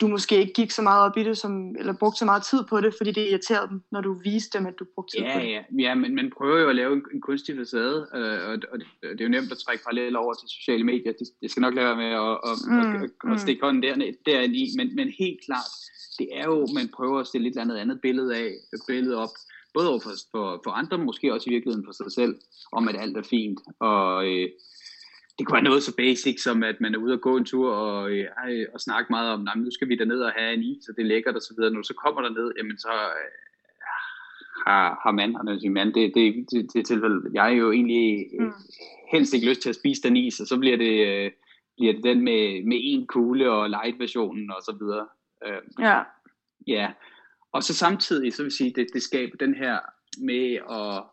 [0.00, 2.64] du måske ikke gik så meget op i det, som, eller brugte så meget tid
[2.68, 5.34] på det, fordi det irriterede dem, når du viste dem, at du brugte tid ja,
[5.34, 5.50] på det.
[5.50, 8.78] Ja, ja men man prøver jo at lave en, en kunstig facade, øh, og, og
[8.78, 11.12] det, det er jo nemt at trække paralleller over til sociale medier.
[11.12, 13.82] Det, det skal nok lade være med at, at, mm, at, at, at stikke hånden
[13.82, 15.70] der, derinde i, men, men helt klart,
[16.18, 18.50] det er jo, man prøver at stille et eller andet andet billede af,
[18.86, 19.34] billede op,
[19.74, 22.34] både over for, for, for andre, måske også i virkeligheden for sig selv,
[22.72, 24.48] om at alt er fint, og øh,
[25.40, 27.72] det kunne være noget så basic som, at man er ude og gå en tur
[27.72, 30.96] og, øh, og snakke meget om, nu skal vi ned og have en is, og
[30.96, 31.72] det er lækkert og så videre.
[31.72, 33.30] Når du så kommer der ned, jamen så øh,
[34.66, 37.56] har, har man, og når jeg siger mand, det, det, det, det tilfælde, jeg er
[37.56, 38.52] jo egentlig øh, mm.
[39.12, 41.30] helst ikke lyst til at spise den is, og så bliver det, øh,
[41.76, 45.06] bliver det den med, med en kugle og light versionen og så videre.
[45.46, 46.02] Øh, ja.
[46.66, 46.92] Ja,
[47.52, 49.78] og så samtidig, så vil sige, det, det skaber den her
[50.18, 51.04] med at,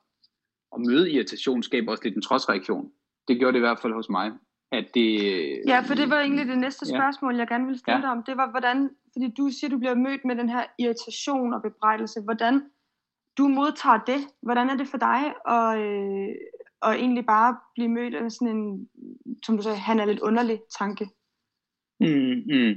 [0.75, 2.91] at møde irritation, skaber også lidt en trodsreaktion.
[3.27, 4.31] Det gjorde det i hvert fald hos mig.
[4.71, 5.11] At det,
[5.67, 7.39] ja, for det var egentlig det næste spørgsmål, ja.
[7.39, 8.01] jeg gerne ville stille ja.
[8.01, 8.23] dig om.
[8.23, 12.21] Det var, hvordan, fordi du siger, du bliver mødt med den her irritation og bebrejdelse.
[12.21, 12.61] Hvordan
[13.37, 14.27] du modtager det?
[14.41, 16.35] Hvordan er det for dig at, øh,
[16.81, 18.89] at egentlig bare blive mødt af sådan en,
[19.43, 21.09] som du sagde, han er lidt underlig tanke?
[21.99, 22.75] Mm, mm.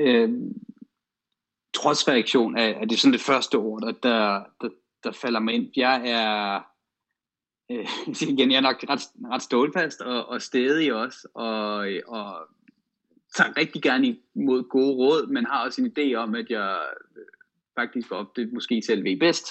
[0.00, 0.30] Øh,
[1.74, 4.68] trodsreaktion er, er det sådan det første ord, der, der, der,
[5.04, 5.68] der falder mig ind.
[5.76, 6.60] Jeg er,
[7.72, 7.86] øh,
[8.32, 9.00] igen, jeg er nok ret,
[9.32, 12.48] ret stålfast og, og stedig også, og, og
[13.36, 16.78] tager rigtig gerne imod gode råd, men har også en idé om, at jeg
[17.16, 17.24] øh,
[17.78, 19.46] faktisk op det måske selv ved bedst,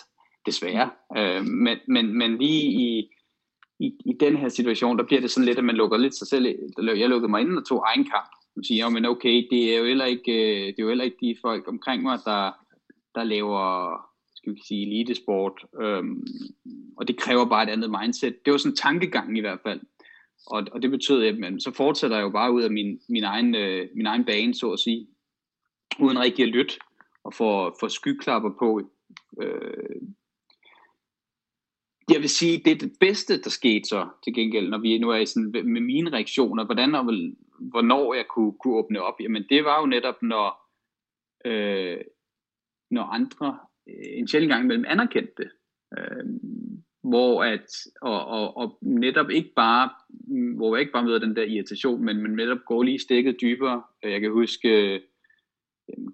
[0.45, 0.89] desværre.
[1.17, 3.10] Øh, men, men, men lige i,
[3.79, 6.27] i, i den her situation, der bliver det sådan lidt, at man lukker lidt sig
[6.27, 6.45] selv.
[6.77, 9.86] Jeg lukkede mig ind og tog egen kamp man siger, men okay, det er jo
[9.86, 12.51] heller ikke, øh, det er jo heller ikke de folk omkring mig, der,
[13.15, 13.97] der laver
[14.41, 16.23] skal vi sige, elitesport, øhm,
[16.97, 18.45] og det kræver bare et andet mindset.
[18.45, 19.82] Det var sådan en tankegang i hvert fald.
[20.47, 23.23] Og, og det betød, at man, så fortsætter jeg jo bare ud af min, min,
[23.23, 25.08] egen, øh, min egen bane, så at sige,
[25.99, 26.73] uden rigtig at lytte
[27.23, 28.82] og få, få skyklapper på.
[29.41, 30.01] Øh,
[32.12, 35.10] jeg vil sige, det er det bedste, der skete så til gengæld, når vi nu
[35.10, 37.04] er i sådan, med mine reaktioner, hvordan og
[37.60, 40.69] hvornår jeg kunne, kunne åbne op, jamen det var jo netop, når,
[41.45, 41.97] øh,
[42.91, 45.50] når andre Øh, en sjældent gang imellem anerkendte det.
[45.98, 46.26] Øh,
[47.04, 47.65] hvor at,
[48.02, 49.89] og, og, og netop ikke bare,
[50.56, 53.84] hvor jeg ikke bare møder den der irritation, men, men netop går lige stikket dybere.
[54.06, 55.00] Øh, jeg kan huske, øh,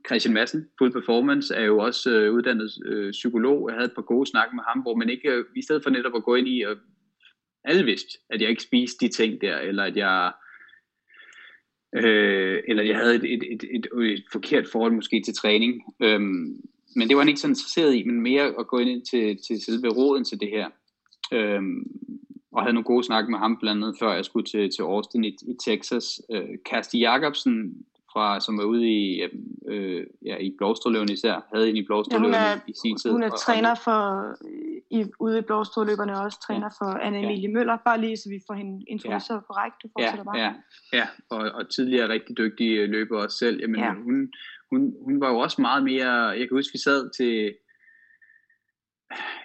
[0.07, 3.69] Christian Madsen, Full Performance, er jo også øh, uddannet øh, psykolog.
[3.69, 5.89] Jeg havde et par gode snakke med ham, hvor man ikke, øh, i stedet for
[5.89, 6.77] netop at gå ind i, og
[7.63, 10.31] alle vidste, at jeg ikke spiste de ting der, eller at jeg
[11.95, 15.83] øh, eller jeg havde et, et, et, et, et forkert forhold måske til træning.
[16.01, 16.61] Øhm,
[16.97, 19.61] men det var han ikke så interesseret i, men mere at gå ind til, til
[19.61, 20.67] selve råden til det her.
[21.31, 21.83] Øhm,
[22.51, 25.23] og havde nogle gode snakke med ham blandt andet, før jeg skulle til, til Austin
[25.23, 26.21] i, i Texas.
[26.31, 29.21] Øh, Kersti Jacobsen fra, som var ude i,
[29.67, 33.11] øh, ja, i Blåstrøløven især, havde en i Blåstrøløven ja, i, sin tid.
[33.11, 34.01] Hun er og, træner for,
[34.91, 37.53] i, ude i Blåstrøløberne og også træner ja, for Anne Emilie ja.
[37.53, 39.53] Møller, bare lige så vi får hende introduceret ja.
[39.53, 39.75] korrekt.
[39.83, 40.37] Du ja, bare.
[40.37, 40.53] Ja,
[40.93, 41.07] ja.
[41.29, 43.59] og, og tidligere rigtig dygtige løber også selv.
[43.61, 43.93] Jamen, ja.
[43.93, 44.33] hun,
[44.71, 47.55] hun, hun var jo også meget mere, jeg kan huske, vi sad til,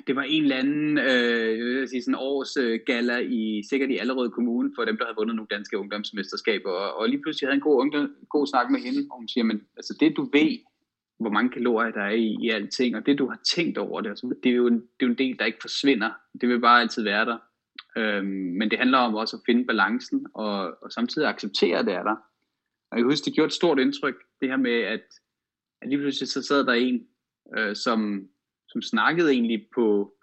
[0.06, 3.90] det var en eller anden øh, jeg vil sige, sådan års øh, gala i sikkert
[3.90, 6.70] i Allerød Kommune for dem, der havde vundet nogle danske ungdomsmesterskaber.
[6.70, 9.44] Og, og lige pludselig havde en god, ungdom, god snak med hende, og hun siger,
[9.44, 10.58] men altså det du ved,
[11.20, 14.08] hvor mange kalorier der er i, i alting, og det du har tænkt over det,
[14.08, 16.10] altså, det, er jo en, det er jo en del, der ikke forsvinder.
[16.40, 17.38] Det vil bare altid være der.
[17.96, 18.26] Øhm,
[18.58, 22.02] men det handler om også at finde balancen, og, og samtidig acceptere, at det er
[22.02, 22.16] der.
[22.92, 25.04] Og jeg husker, det gjorde et stort indtryk, det her med, at,
[25.82, 27.08] at lige pludselig så sad der en,
[27.56, 28.28] øh, som
[28.72, 30.14] som snakkede egentlig på,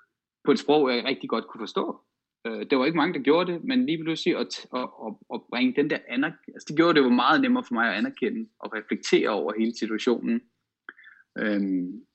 [0.46, 2.02] på et sprog, jeg rigtig godt kunne forstå.
[2.48, 5.42] Øh, det var ikke mange, der gjorde det, men lige pludselig at, at, at, at
[5.50, 8.50] bringe den der anerkendelse, altså det gjorde det jo meget nemmere for mig at anerkende
[8.60, 10.42] og reflektere over hele situationen.
[11.40, 12.06] Øhm,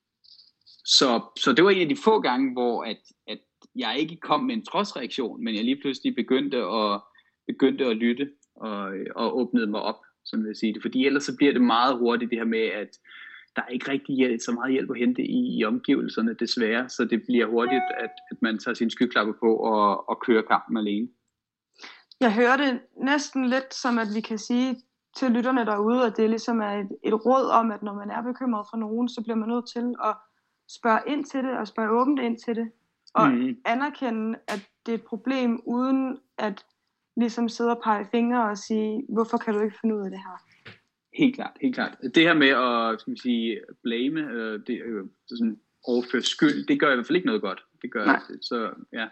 [0.84, 3.38] så, så det var en af de få gange, hvor at, at
[3.74, 7.00] jeg ikke kom med en trodsreaktion, men jeg lige pludselig begyndte at,
[7.46, 10.82] begyndte at lytte og, og åbnede mig op, jeg vil sige det.
[10.82, 12.98] Fordi ellers så bliver det meget hurtigt det her med, at
[13.56, 17.22] der er ikke rigtig så meget hjælp at hente i, i omgivelserne, desværre, så det
[17.22, 21.08] bliver hurtigt, at, at man tager sin skyklapper på og, og kører kampen alene.
[22.20, 24.76] Jeg hører det næsten lidt som, at vi kan sige
[25.16, 28.22] til lytterne derude, at det ligesom er et, et råd om, at når man er
[28.22, 30.14] bekymret for nogen, så bliver man nødt til at
[30.68, 32.70] spørge ind til det, og spørge åbent ind til det,
[33.14, 33.56] og mm.
[33.64, 36.64] anerkende, at det er et problem, uden at
[37.16, 40.18] ligesom sidde og pege fingre og sige, hvorfor kan du ikke finde ud af det
[40.18, 40.42] her?
[41.18, 41.96] Helt klart, helt klart.
[42.14, 46.81] Det her med at skal man sige, blame, øh, det, øh, sådan overføre skyld, det
[46.81, 47.64] gør i hvert fald ikke noget godt.
[47.83, 48.20] Det gør Nej.
[48.42, 49.09] så ja.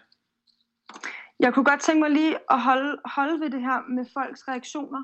[1.39, 5.03] Jeg kunne godt tænke mig lige at holde, holde ved det her med folks reaktioner.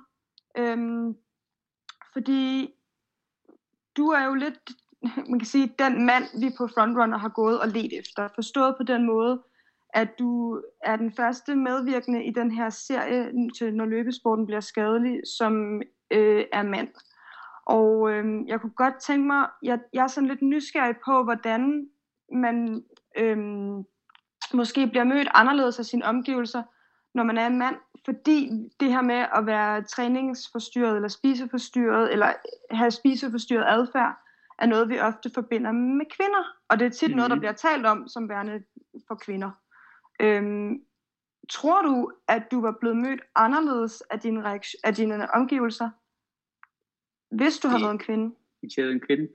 [0.57, 1.15] Øhm,
[2.13, 2.73] fordi
[3.97, 4.59] du er jo lidt,
[5.29, 8.27] man kan sige, den mand, vi på Frontrunner har gået og let efter.
[8.35, 9.43] Forstået på den måde,
[9.93, 15.21] at du er den første medvirkende i den her serie, til når løbesporten bliver skadelig,
[15.37, 16.89] som øh, er mand.
[17.65, 21.87] Og øh, jeg kunne godt tænke mig, jeg, jeg er sådan lidt nysgerrig på, hvordan
[22.33, 22.83] man
[23.17, 23.37] øh,
[24.53, 26.63] måske bliver mødt anderledes af sine omgivelser,
[27.13, 27.75] når man er en mand,
[28.05, 28.49] fordi
[28.79, 32.33] det her med at være træningsforstyrret eller spiseforstyrret, eller
[32.71, 34.15] have spiseforstyrret adfærd,
[34.59, 36.43] er noget, vi ofte forbinder med kvinder.
[36.69, 37.15] Og det er tit mm-hmm.
[37.15, 37.41] noget, der mhm.
[37.41, 38.63] bliver talt om som værende
[39.07, 39.51] for kvinder.
[40.19, 40.81] Øhm,
[41.49, 45.89] tror du, at du var blevet mødt anderledes af dine, reaktion, af dine omgivelser,
[47.35, 48.35] hvis du har været en kvinde?
[48.61, 49.27] Hvis jeg en kvinde?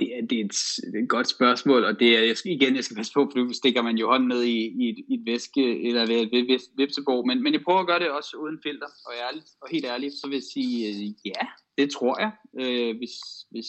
[0.00, 0.52] Det er, det, er et,
[0.92, 3.30] det er et godt spørgsmål, og det er, jeg skal, igen, jeg skal passe på,
[3.32, 6.50] for nu stikker man jo hånden ned i, i, et, i et væske, eller ved
[6.50, 9.68] et vipsebog, men, men jeg prøver at gøre det også uden filter, og, ærligt, og
[9.70, 11.46] helt ærligt, så vil jeg sige, øh, ja,
[11.78, 12.32] det tror jeg.
[12.60, 13.14] Øh, hvis,
[13.50, 13.66] hvis,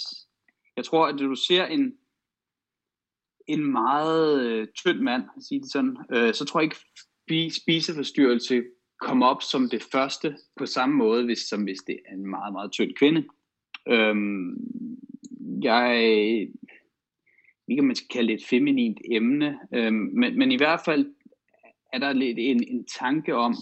[0.77, 1.93] jeg tror, at du ser en,
[3.47, 6.71] en meget øh, tynd mand, at sige det sådan, øh, så tror jeg
[7.29, 8.63] ikke, spiseforstyrrelse
[8.99, 12.53] kommer op som det første på samme måde, hvis, som hvis det er en meget,
[12.53, 13.23] meget tynd kvinde.
[13.87, 14.57] Øhm,
[15.63, 16.07] jeg
[17.67, 21.05] ikke om man skal kalde det et feminint emne, øhm, men, men i hvert fald
[21.93, 23.55] er der lidt en, en tanke om,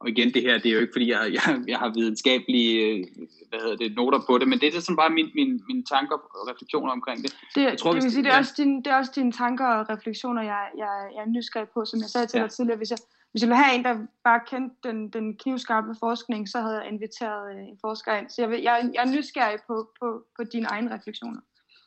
[0.00, 3.04] og igen det her, det er jo ikke fordi, jeg, jeg, jeg har videnskabelige øh,
[3.48, 6.14] hvad hedder det, noter på det, men det er sådan bare min, min, mine tanker
[6.14, 7.30] og refleksioner omkring det.
[7.54, 9.66] Det, jeg tror, det, vil sige, det, er også din, det er også dine tanker
[9.66, 12.42] og refleksioner, jeg, jeg, jeg er nysgerrig på, som jeg sagde til ja.
[12.44, 12.76] dig tidligere.
[12.76, 12.98] Hvis jeg,
[13.30, 16.92] hvis jeg ville have en, der bare kendte den, den knivskarpe forskning, så havde jeg
[16.92, 18.28] inviteret øh, en forsker ind.
[18.30, 20.06] Så jeg, vil, jeg, jeg er nysgerrig på, på,
[20.36, 21.40] på dine egne refleksioner.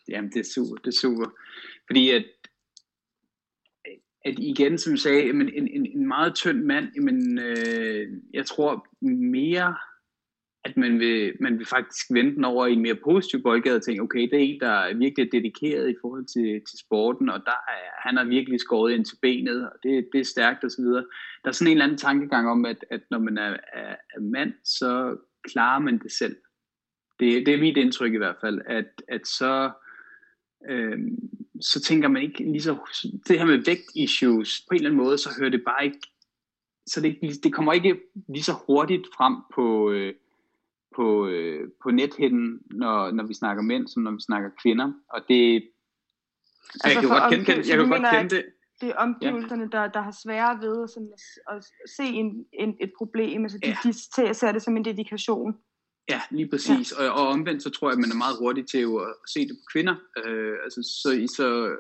[0.10, 1.28] Jamen, det er super, det er super.
[1.88, 2.26] Fordi at,
[4.26, 8.88] at igen, som jeg sagde, en, en, en meget tynd mand, men øh, jeg tror
[9.02, 9.76] mere
[10.64, 13.84] at man vil, man vil faktisk vende den over i en mere positiv boldgade og
[13.84, 17.40] tænke, okay, det er en, der er virkelig dedikeret i forhold til, til sporten, og
[17.46, 20.84] der er, han har virkelig skåret ind til benet, og det, det er stærkt osv.
[20.84, 24.20] Der er sådan en eller anden tankegang om, at, at når man er, er, er
[24.20, 25.18] mand, så
[25.52, 26.36] klarer man det selv.
[27.20, 29.72] Det, det er mit indtryk i hvert fald, at, at så,
[30.70, 31.00] øh,
[31.62, 32.78] så tænker man ikke lige så,
[33.28, 36.00] det her med vægt-issues, på en eller anden måde, så hører det bare ikke,
[36.86, 40.14] så det, det kommer ikke lige så hurtigt frem på, øh,
[40.96, 44.94] på, øh, på nethinden, når, når vi snakker mænd, som når vi snakker kvinder.
[45.10, 45.70] Og det,
[46.74, 48.46] altså jeg kan godt kende, kende, jeg kan godt kende det.
[48.82, 49.78] Det er omgivelserne, ja.
[49.78, 51.66] der, der har svære ved sådan at, at
[51.98, 53.44] se en, en, et problem.
[53.44, 53.78] Altså de, ja.
[53.84, 53.94] de
[54.34, 55.58] ser det som en dedikation.
[56.10, 56.94] Ja, lige præcis.
[57.00, 57.10] Ja.
[57.10, 59.58] Og, og omvendt så tror jeg, at man er meget hurtig til at se det
[59.60, 59.96] på kvinder.
[60.26, 61.76] Øh, altså, så, så,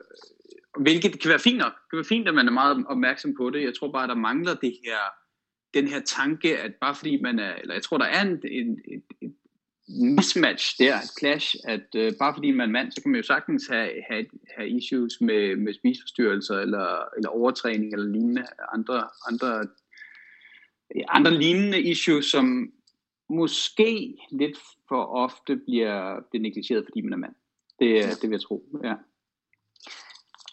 [0.79, 1.73] hvilket kan være fint nok.
[1.73, 3.63] Det kan være fint, at man er meget opmærksom på det.
[3.63, 5.01] Jeg tror bare, der mangler det her
[5.73, 8.81] den her tanke, at bare fordi man er, eller jeg tror, der er en, en,
[8.87, 13.11] en, en mismatch der, et clash, at uh, bare fordi man er mand, så kan
[13.11, 14.25] man jo sagtens have, have,
[14.57, 19.67] have issues med, med spiseforstyrrelser, eller, eller overtræning, eller lignende, andre, andre,
[21.09, 22.71] andre lignende issues, som
[23.31, 27.35] måske lidt for ofte bliver, bliver negligeret, fordi man er mand.
[27.79, 28.95] Det, det vil jeg tro, ja.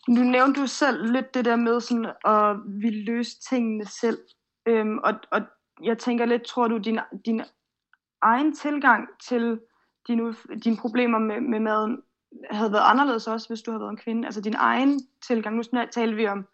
[0.08, 4.18] Nu nævnte du selv lidt det der med sådan at vi løse tingene selv.
[4.66, 5.40] Øhm, og, og
[5.82, 7.42] jeg tænker lidt, tror du, din, din
[8.22, 9.60] egen tilgang til
[10.08, 12.02] dine, dine problemer med, med maden
[12.50, 14.26] havde været anderledes også, hvis du havde været en kvinde?
[14.26, 15.62] Altså din egen tilgang, nu
[15.92, 16.46] taler vi om,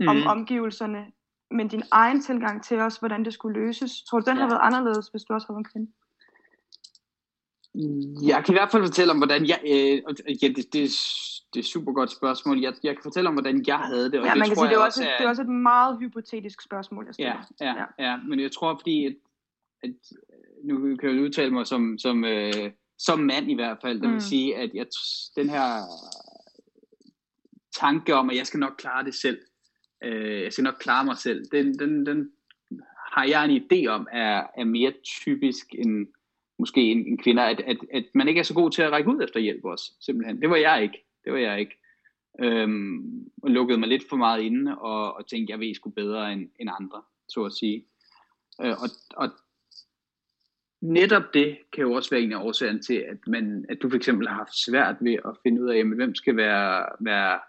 [0.00, 0.08] mm.
[0.08, 1.06] om omgivelserne,
[1.50, 4.42] men din egen tilgang til også, hvordan det skulle løses, tror du, den ja.
[4.42, 5.92] havde været anderledes, hvis du også havde været en kvinde?
[8.26, 9.60] Jeg kan i hvert fald fortælle om, hvordan jeg...
[9.66, 10.02] Øh,
[10.42, 10.90] ja, det, det,
[11.52, 12.60] det er et super godt spørgsmål.
[12.60, 14.20] Jeg, jeg kan fortælle om, hvordan jeg havde det.
[14.20, 15.98] Og ja, det man kan sige, det er, også, er, det er også et meget
[15.98, 17.46] hypotetisk spørgsmål, jeg stiller.
[17.60, 18.10] Ja, ja, ja.
[18.10, 19.06] ja men jeg tror, fordi...
[19.06, 19.14] At,
[19.82, 19.90] at,
[20.64, 24.00] nu kan jeg udtale mig som, som, øh, som mand i hvert fald.
[24.00, 24.20] Vil mm.
[24.20, 24.86] sige, at jeg,
[25.36, 25.82] den her
[27.76, 29.38] tanke om, at jeg skal nok klare det selv.
[30.04, 31.44] Øh, jeg skal nok klare mig selv.
[31.52, 32.32] Den, den, den
[33.12, 36.08] har jeg en idé om, er, er mere typisk end
[36.58, 39.10] måske en, en kvinder, at, at, at man ikke er så god til at række
[39.10, 40.40] ud efter hjælp også, simpelthen.
[40.42, 41.04] Det var jeg ikke.
[41.24, 41.78] Det var jeg ikke.
[42.40, 46.32] Øhm, og lukkede mig lidt for meget inde, og, og tænkte, jeg ved sgu bedre
[46.32, 47.84] end, end andre, så at sige.
[48.62, 49.30] Øh, og, og
[50.80, 53.96] netop det kan jo også være en af årsagerne til, at, man, at du for
[53.96, 57.40] eksempel har haft svært ved at finde ud af, jamen, hvem skal være, være,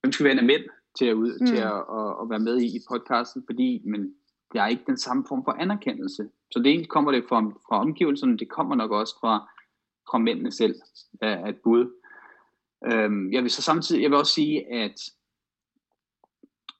[0.00, 0.64] hvem skal være en af mænd
[0.98, 1.46] til at, ud, mm.
[1.46, 4.14] til at, at, at, være med i, i podcasten, fordi men,
[4.52, 6.28] der er ikke den samme form for anerkendelse.
[6.50, 9.50] Så det egentlig kommer det fra, fra omgivelserne, det kommer nok også fra,
[10.10, 10.74] fra mændene selv
[11.20, 11.90] af et bud.
[12.92, 15.00] Øhm, jeg vil så samtidig, jeg vil også sige, at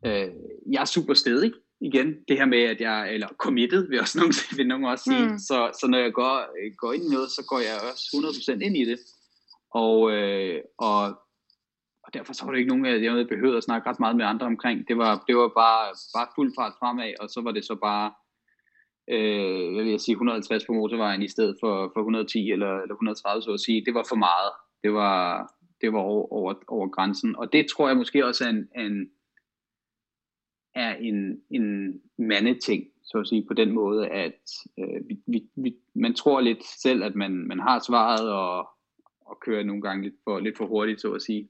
[0.06, 0.34] øh,
[0.72, 2.14] jeg er super stedig igen.
[2.28, 5.28] Det her med, at jeg, eller committed, vil, også nogen, vil nogen også sige.
[5.28, 5.38] Mm.
[5.38, 6.46] Så, så når jeg går,
[6.76, 8.04] går ind i noget, så går jeg også
[8.52, 8.98] 100% ind i det.
[9.70, 11.18] Og, øh, og
[12.14, 14.46] derfor så var det ikke nogen, jeg, jeg behøvede at snakke ret meget med andre
[14.46, 14.88] omkring.
[14.88, 15.84] Det var, det var bare,
[16.16, 18.12] bare fuld fart fremad, og så var det så bare
[19.10, 22.94] øh, hvad vil jeg sige 150 på motorvejen i stedet for, for 110 eller, eller
[22.94, 23.84] 130, så at sige.
[23.84, 24.50] Det var for meget.
[24.82, 27.36] Det var, det var over, over, over grænsen.
[27.36, 29.10] Og det tror jeg måske også er en, en,
[30.74, 34.40] er en, en mandeting, så at sige, på den måde, at
[34.78, 38.68] øh, vi, vi, vi, man tror lidt selv, at man, man har svaret, og,
[39.20, 41.48] og kører nogle gange lidt for, lidt for hurtigt, så at sige.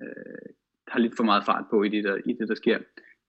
[0.00, 0.54] Øh,
[0.88, 2.78] har lidt for meget fart på i det, der, i det, der sker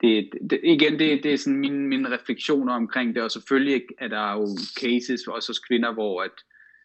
[0.02, 4.08] det, det, igen, det, det er sådan mine, mine refleksioner omkring det, og selvfølgelig er
[4.08, 4.48] der jo
[4.80, 6.32] cases også hos kvinder, hvor at,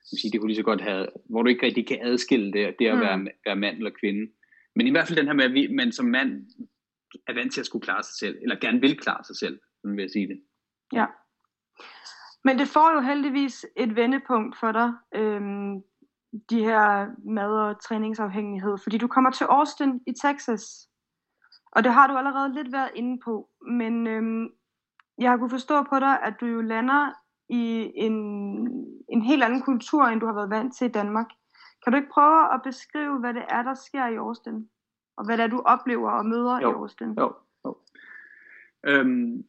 [0.03, 2.87] sige, det kunne lige så godt have, hvor du ikke rigtig kan adskille det, det
[2.87, 3.01] at mm.
[3.01, 4.33] være, være mand eller kvinde.
[4.77, 6.47] Men i hvert fald den her med, at man som mand
[7.29, 9.97] er vant til at skulle klare sig selv, eller gerne vil klare sig selv, sådan
[9.97, 10.41] vil jeg sige det.
[10.93, 11.07] Ja.
[12.45, 15.83] Men det får jo heldigvis et vendepunkt for dig, øhm,
[16.51, 20.89] de her mad- og træningsafhængighed, fordi du kommer til Austin i Texas
[21.77, 24.49] og det har du allerede lidt været inde på, men øhm,
[25.19, 27.13] jeg har kunnet forstå på dig, at du jo lander
[27.49, 28.17] i en,
[29.09, 31.27] en helt anden kultur, end du har været vant til i Danmark.
[31.85, 34.69] Kan du ikke prøve at beskrive, hvad det er, der sker i Austin?
[35.17, 37.15] Og hvad det er, du oplever og møder jo, i Austin?
[37.19, 37.33] Jo,
[37.65, 37.79] jo.
[38.87, 39.45] Øhm,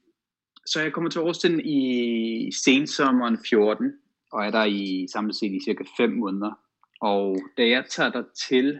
[0.66, 3.94] så jeg kommer til Austin i sensommeren 14,
[4.32, 6.54] og er der i samlet set i cirka 5 måneder.
[7.02, 8.80] Og da jeg tager der til,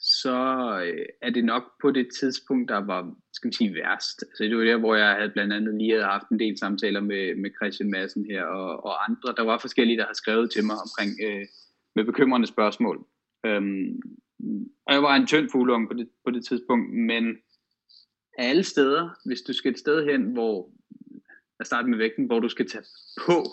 [0.00, 0.36] så
[0.84, 4.22] øh, er det nok på det tidspunkt, der var, skal man sige, værst.
[4.22, 7.00] Altså, det var der, hvor jeg havde blandt andet lige havde haft en del samtaler
[7.00, 9.34] med, med Christian Madsen her og, og andre.
[9.36, 11.46] Der var forskellige, der har skrevet til mig omkring øh,
[11.94, 13.06] med bekymrende spørgsmål.
[13.46, 14.00] Øhm,
[14.86, 17.36] og jeg var en tynd fuglung på det, på det tidspunkt, men
[18.38, 20.70] alle steder, hvis du skal et sted hen, hvor,
[21.58, 22.84] jeg starter med vægten, hvor du skal tage
[23.26, 23.44] på,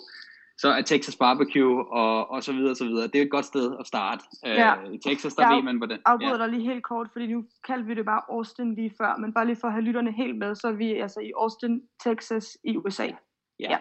[0.58, 3.06] så er Texas Barbecue og, og så videre og så videre.
[3.06, 4.24] Det er et godt sted at starte.
[4.46, 4.74] Øh, ja.
[4.92, 5.96] I Texas, der jeg ved man, hvordan...
[5.96, 6.42] Jeg afbryder ja.
[6.42, 9.46] dig lige helt kort, fordi nu kaldte vi det bare Austin lige før, men bare
[9.46, 12.76] lige for at have lytterne helt med, så er vi altså i Austin, Texas i
[12.76, 13.04] USA.
[13.04, 13.70] Ja.
[13.70, 13.78] ja.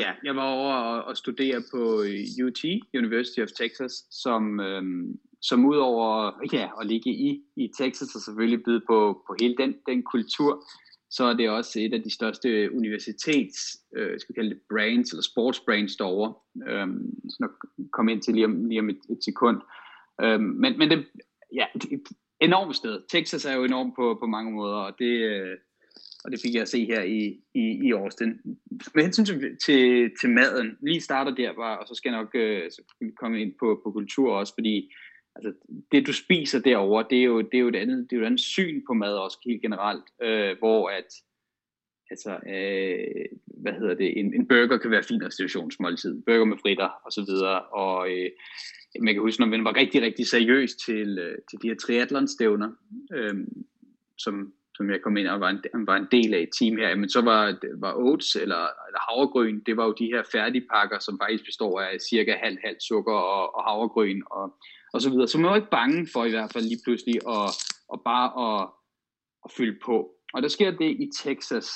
[0.00, 1.80] Ja, jeg var over og, og studere på
[2.46, 2.62] UT,
[2.94, 8.64] University of Texas, som, øhm, som udover ja, at ligge i, i Texas og selvfølgelig
[8.64, 10.64] byde på, på hele den, den kultur,
[11.10, 15.10] så er det også et af de største universitets, øh, skal vi kalde det brands,
[15.10, 16.34] eller sports brands derovre,
[16.68, 16.86] øh,
[17.28, 17.48] som jeg
[17.92, 19.60] kommer ind til lige om, lige om et, et sekund.
[20.22, 21.06] Øh, men, men det,
[21.52, 22.02] ja, et
[22.40, 23.02] enormt sted.
[23.08, 25.56] Texas er jo enormt på, på mange måder, og det, øh,
[26.24, 28.40] og det fik jeg at se her i, i, i Austin.
[28.94, 32.34] Med hensyn til, til, til maden, lige starter der bare, og så skal jeg nok
[32.34, 32.82] øh, så
[33.20, 34.90] komme ind på, på kultur også, fordi
[35.38, 35.52] altså,
[35.92, 38.22] det du spiser derover det er jo, det er jo et andet, det er jo
[38.22, 41.10] et andet syn på mad også helt generelt, øh, hvor at,
[42.10, 43.24] altså, øh,
[43.62, 47.24] hvad hedder det, en, en burger kan være fin restaurationsmåltid, burger med fritter og så
[47.28, 48.30] videre, og øh,
[49.00, 52.70] man kan huske, når man var rigtig, rigtig seriøs til, øh, til de her triathlonstævner,
[53.14, 53.34] øh,
[54.18, 56.96] som, som jeg kom ind og var en, var en del af et team her,
[56.96, 61.18] men så var, var oats eller, eller havregryn, det var jo de her færdigpakker, som
[61.22, 64.54] faktisk består af cirka halv halv sukker og, og havregryn og,
[64.92, 65.28] og så videre.
[65.28, 67.48] Så man var ikke bange for i hvert fald lige pludselig at,
[67.92, 68.68] at bare at,
[69.44, 70.14] at fylde på.
[70.34, 71.68] Og der sker det i Texas,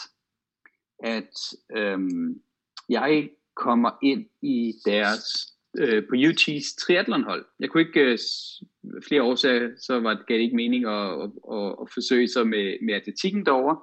[1.04, 1.34] at
[1.76, 2.42] øhm,
[2.88, 7.44] jeg kommer ind i deres øh, på UT's triathlonhold.
[7.60, 8.18] Jeg kunne ikke, øh,
[9.08, 12.46] flere årsager, så var det, gav det ikke mening at, at, at, at forsøge sig
[12.46, 13.78] med, med atletikken derovre.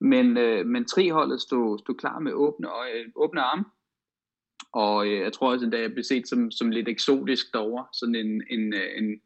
[0.00, 3.64] Men, øh, men triholdet stod, stod klar med åbne, øje, åbne arme.
[4.72, 7.86] Og øh, jeg tror også, endda, jeg blev set som, som lidt eksotisk derovre.
[7.92, 9.20] Sådan en, en, øh, en,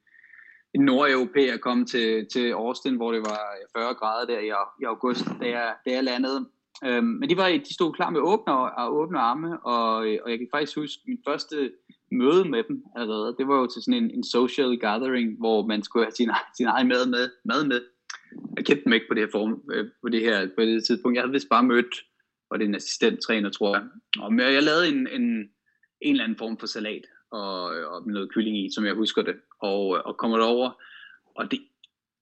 [0.75, 3.43] en nordeuropæer kom til, til Austin, hvor det var
[3.77, 6.49] øh, 40 grader der i, i august, da jeg, da jeg landede.
[6.85, 10.31] Øhm, men de, var, de stod klar med åbne, og åbne arme, og, øh, og
[10.31, 11.73] jeg kan faktisk huske min første
[12.13, 13.37] møde med dem allerede.
[13.39, 16.67] Det var jo til sådan en, en social gathering, hvor man skulle have sin, sin
[16.67, 17.31] egen mad med.
[17.45, 17.81] Mad med.
[18.57, 19.63] Jeg kendte dem ikke på det her form,
[20.03, 21.15] på det her på det tidspunkt.
[21.15, 21.95] Jeg havde vist bare mødt,
[22.51, 23.85] og det en assistenttræner, tror jeg.
[24.19, 25.51] Og jeg lavede en, en,
[26.01, 29.37] en eller anden form for salat og, og noget kylling i, som jeg husker det,
[29.61, 30.71] og, og kommer derover.
[31.35, 31.61] Og det,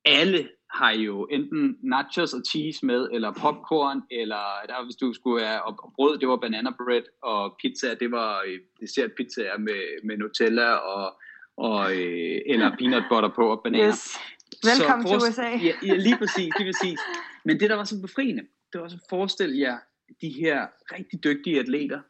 [0.05, 5.47] alle har jo enten nachos og cheese med, eller popcorn, eller der hvis du skulle
[5.47, 10.05] have, og brød, det var banana bread, og pizza, det var øh, dessert pizza med,
[10.05, 11.21] med Nutella, og,
[11.57, 13.89] og, øh, eller peanut butter på, og bananer.
[13.89, 14.19] Yes.
[14.65, 15.43] Velkommen til USA.
[15.43, 16.99] ja, ja, lige præcis, lige præcis.
[17.45, 18.43] Men det, der var så befriende,
[18.73, 19.79] det var så forestil jer
[20.21, 22.01] de her rigtig dygtige atleter,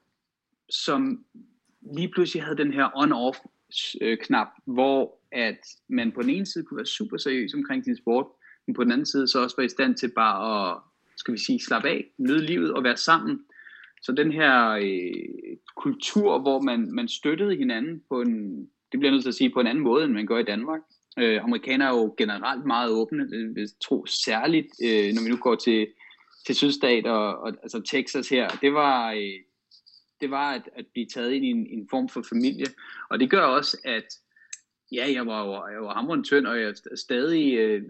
[0.70, 1.24] som
[1.94, 3.46] lige pludselig havde den her on-off
[4.00, 7.96] øh, knap, hvor at man på den ene side kunne være super seriøs omkring sin
[7.96, 8.26] sport,
[8.66, 10.78] men på den anden side så også være i stand til bare at,
[11.16, 13.44] skal vi sige, slappe af, nyde livet og være sammen.
[14.02, 18.60] Så den her øh, kultur, hvor man, man støttede hinanden på en,
[18.92, 20.44] det bliver jeg nødt til at sige, på en anden måde, end man gør i
[20.44, 20.80] Danmark.
[21.18, 25.36] Øh, amerikanere er jo generelt meget åbne, øh, jeg tror særligt, øh, når vi nu
[25.36, 25.86] går til,
[26.46, 29.40] til sydstat og, og altså Texas her, det var, øh,
[30.20, 32.66] det var at, at blive taget ind i en, en form for familie,
[33.10, 34.06] og det gør også, at
[34.92, 37.82] ja, jeg var jeg var hamrende tynd, og jeg stadig øh,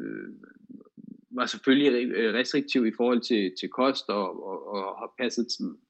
[1.34, 4.66] var selvfølgelig øh, restriktiv i forhold til, til kost og, og,
[5.02, 5.46] og passet,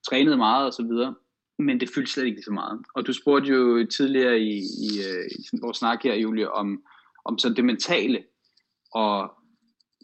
[0.08, 1.14] trænet meget og så videre.
[1.58, 2.80] Men det fyldte slet ikke så meget.
[2.94, 6.82] Og du spurgte jo tidligere i, i, øh, i vores snak her, Julie, om,
[7.24, 8.24] om sådan det mentale.
[8.94, 9.32] Og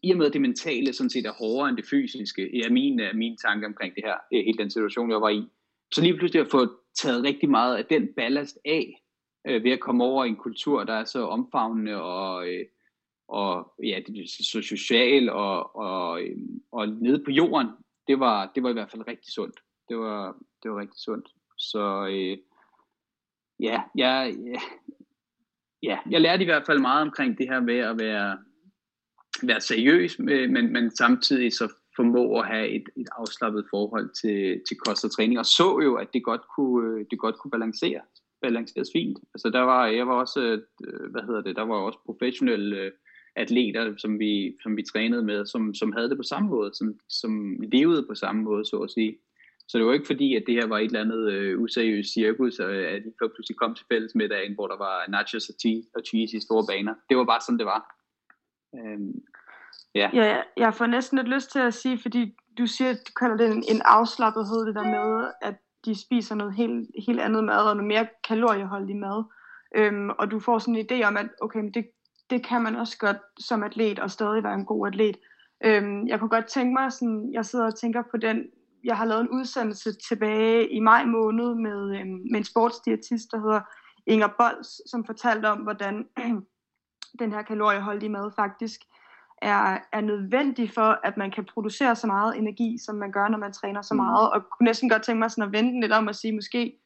[0.03, 3.01] i og med at det mentale sådan set er hårdere end det fysiske, er min,
[3.01, 5.43] er min tanke omkring det her, øh, hele den situation, jeg var i.
[5.95, 6.67] Så lige pludselig at få
[7.03, 9.03] taget rigtig meget af den ballast af,
[9.47, 12.67] øh, ved at komme over i en kultur, der er så omfavnende og, øh,
[13.29, 16.37] og ja, det er så social og, og, øh,
[16.73, 17.69] og nede på jorden,
[18.09, 19.61] det var, det var i hvert fald rigtig sundt.
[19.89, 21.29] Det var, det var rigtig sundt.
[21.59, 22.39] Så øh,
[23.61, 24.61] ja, jeg, ja,
[25.83, 28.39] ja, jeg lærte i hvert fald meget omkring det her med at være,
[29.43, 34.61] være seriøs, øh, men, men samtidig så formå at have et, et afslappet forhold til,
[34.69, 37.51] til kost og træning, og så jo, at det godt kunne, øh, det godt kunne
[37.51, 38.01] balancere
[38.43, 39.19] balanceres fint.
[39.35, 42.93] Altså der var, jeg var også, øh, hvad hedder det, der var også professionelle
[43.37, 46.95] atleter, som vi, som vi trænede med, som, som havde det på samme måde, som,
[47.09, 49.19] som levede på samme måde, så at sige.
[49.69, 52.59] Så det var ikke fordi, at det her var et eller andet øh, useriøst cirkus,
[52.59, 56.37] og at de pludselig kom til fællesmiddagen, hvor der var nachos og cheese, og cheese
[56.37, 56.95] i store baner.
[57.09, 57.98] Det var bare sådan, det var.
[58.75, 59.13] Øhm,
[59.95, 60.11] ja.
[60.13, 63.47] ja, jeg får næsten lidt lyst til at sige, fordi du siger, du kalder det
[63.47, 65.55] en, en afslappethed, det der med, at
[65.85, 69.25] de spiser noget helt, helt andet mad, og noget mere kalorieholdig mad.
[69.77, 71.89] Øhm, og du får sådan en idé om, at okay, men det,
[72.31, 75.17] det kan man også godt som atlet, og stadig være en god atlet.
[75.65, 78.47] Øhm, jeg kunne godt tænke mig, sådan, jeg sidder og tænker på den
[78.85, 83.41] jeg har lavet en udsendelse tilbage i maj måned med, øhm, med en sportsdiætist, der
[83.41, 83.61] hedder
[84.07, 86.09] Inger Bols, som fortalte om, hvordan
[87.19, 88.81] den her kalorieholdige mad faktisk
[89.43, 93.39] er, er nødvendig for, at man kan producere så meget energi, som man gør, når
[93.39, 94.01] man træner så mm.
[94.01, 94.31] meget.
[94.31, 96.79] Og kunne næsten godt tænke mig sådan at vente lidt om at sige, måske,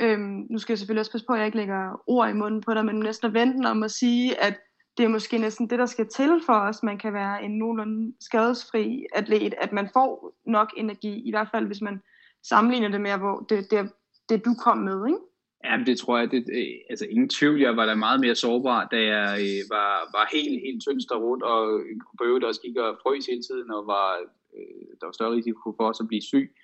[0.00, 2.60] øhm, nu skal jeg selvfølgelig også passe på, at jeg ikke lægger ord i munden
[2.60, 4.60] på dig, men næsten at vente om at sige, at
[4.98, 8.14] det er måske næsten det, der skal til for os, man kan være en nogenlunde
[8.20, 12.00] skadesfri atlet, at man får nok energi, i hvert fald hvis man
[12.42, 13.92] sammenligner det med, hvor det, det,
[14.28, 15.18] det du kom med, ikke?
[15.64, 18.88] Ja, det tror jeg, det, øh, altså ingen tvivl, jeg var da meget mere sårbar,
[18.92, 21.80] da jeg øh, var, var helt, helt tyndst rundt, og
[22.18, 24.18] på øvrigt også gik og frøs hele tiden, og var,
[24.56, 26.54] øh, der var større risiko for også at blive syg.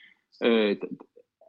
[0.44, 0.76] Øh,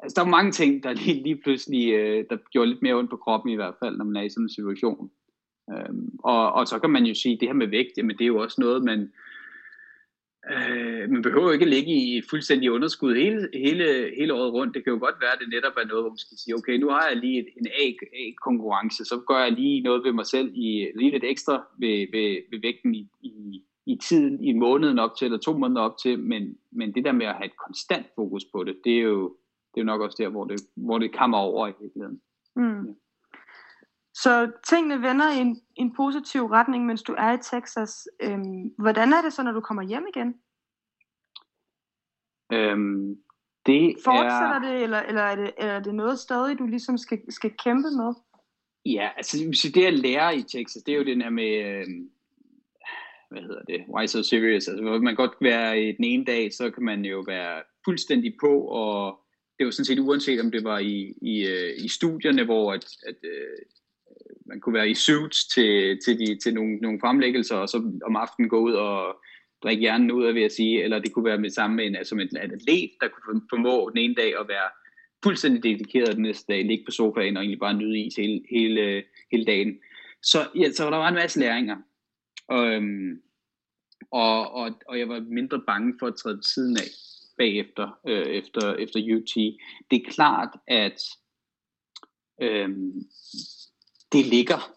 [0.04, 3.10] altså, der var mange ting, der lige, lige pludselig, øh, der gjorde lidt mere ondt
[3.10, 5.12] på kroppen i hvert fald, når man er i sådan en situation.
[5.72, 8.34] Øhm, og, og så kan man jo sige, det her med vægt, jamen det er
[8.34, 9.12] jo også noget, man,
[10.54, 14.74] øh, man behøver ikke ligge i fuldstændig underskud hele, hele, hele året rundt.
[14.76, 16.76] Det kan jo godt være, at det netop er noget, hvor man skal sige, okay,
[16.78, 20.92] nu har jeg lige en A-konkurrence, så gør jeg lige noget ved mig selv, i,
[20.96, 25.26] lige lidt ekstra ved, ved, ved vægten i, i, i tiden, i måneden op til,
[25.26, 28.46] eller to måneder op til, men, men det der med at have et konstant fokus
[28.54, 29.24] på det, det er jo,
[29.72, 32.22] det er jo nok også der, hvor det, hvor det kommer over i virkeligheden.
[32.56, 32.86] Mm.
[32.88, 32.94] Ja.
[34.24, 38.08] Så tingene vender i en, en positiv retning, mens du er i Texas.
[38.22, 40.36] Øhm, hvordan er det så, når du kommer hjem igen?
[42.54, 43.16] Øhm,
[43.66, 44.60] det Fortsætter er...
[44.60, 48.14] det, eller, eller er, det, er det noget stadig, du ligesom skal, skal kæmpe med?
[48.86, 49.38] Ja, altså
[49.76, 51.86] det at lære i Texas, det er jo den her med, øh,
[53.32, 54.68] hvad hedder det, why so serious?
[54.68, 58.38] Altså man kan godt være i den ene dag, så kan man jo være fuldstændig
[58.40, 59.20] på, og
[59.58, 62.74] det er jo sådan set uanset om det var i, i, øh, i studierne, hvor
[62.74, 63.58] at, at øh,
[64.48, 68.16] man kunne være i suits til, til, de, til nogle, nogle fremlæggelser, og så om
[68.16, 69.16] aftenen gå ud og
[69.64, 72.16] drikke hjernen ud af, vil jeg sige, eller det kunne være med samme en, altså
[72.16, 74.70] en atlet, der kunne formå den ene dag at være
[75.24, 79.04] fuldstændig dedikeret den næste dag, ligge på sofaen og egentlig bare nyde is hele, hele,
[79.32, 79.80] hele dagen.
[80.24, 81.78] Så, ja, så der var en masse læringer.
[82.48, 83.22] Og, øhm,
[84.12, 86.88] og, og, og jeg var mindre bange for at træde siden af
[87.38, 89.36] bagefter, øh, efter, efter UT.
[89.92, 91.02] Det er klart, at
[92.42, 92.94] øhm,
[94.12, 94.74] det ligger,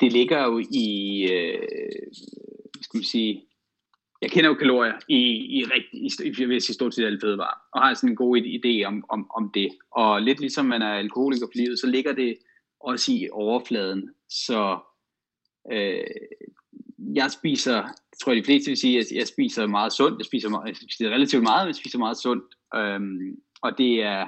[0.00, 1.62] det ligger jo i, øh,
[2.80, 3.44] skal man sige,
[4.22, 5.20] jeg kender jo kalorier i,
[5.58, 8.86] i, rigtig, i, i, i stort set alle fødevarer, og har sådan en god idé
[8.86, 9.68] om, om, om det.
[9.90, 12.38] Og lidt ligesom man er alkoholiker på livet, så ligger det
[12.80, 14.10] også i overfladen.
[14.28, 14.78] Så
[15.72, 16.04] øh,
[17.14, 20.18] jeg spiser, jeg tror de fleste vil sige, at jeg spiser meget sundt.
[20.18, 22.44] Jeg spiser, meget, jeg spiser relativt meget, men jeg spiser meget sundt.
[22.74, 24.26] Øhm, og det er,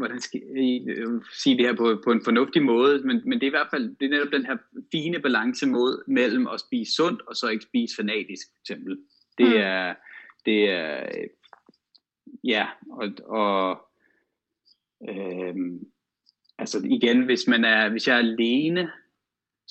[0.00, 3.42] hvordan skal jeg øh, sige det her på, på en fornuftig måde, men, men det
[3.42, 4.56] er i hvert fald det er netop den her
[4.92, 8.98] fine balance mod, mellem at spise sundt og så ikke spise fanatisk, for eksempel.
[9.38, 9.56] Det mm.
[9.56, 9.94] er,
[10.46, 11.06] det er,
[12.44, 13.80] ja, og, og
[15.08, 15.80] øhm,
[16.58, 18.90] altså igen, hvis man er, hvis jeg er alene,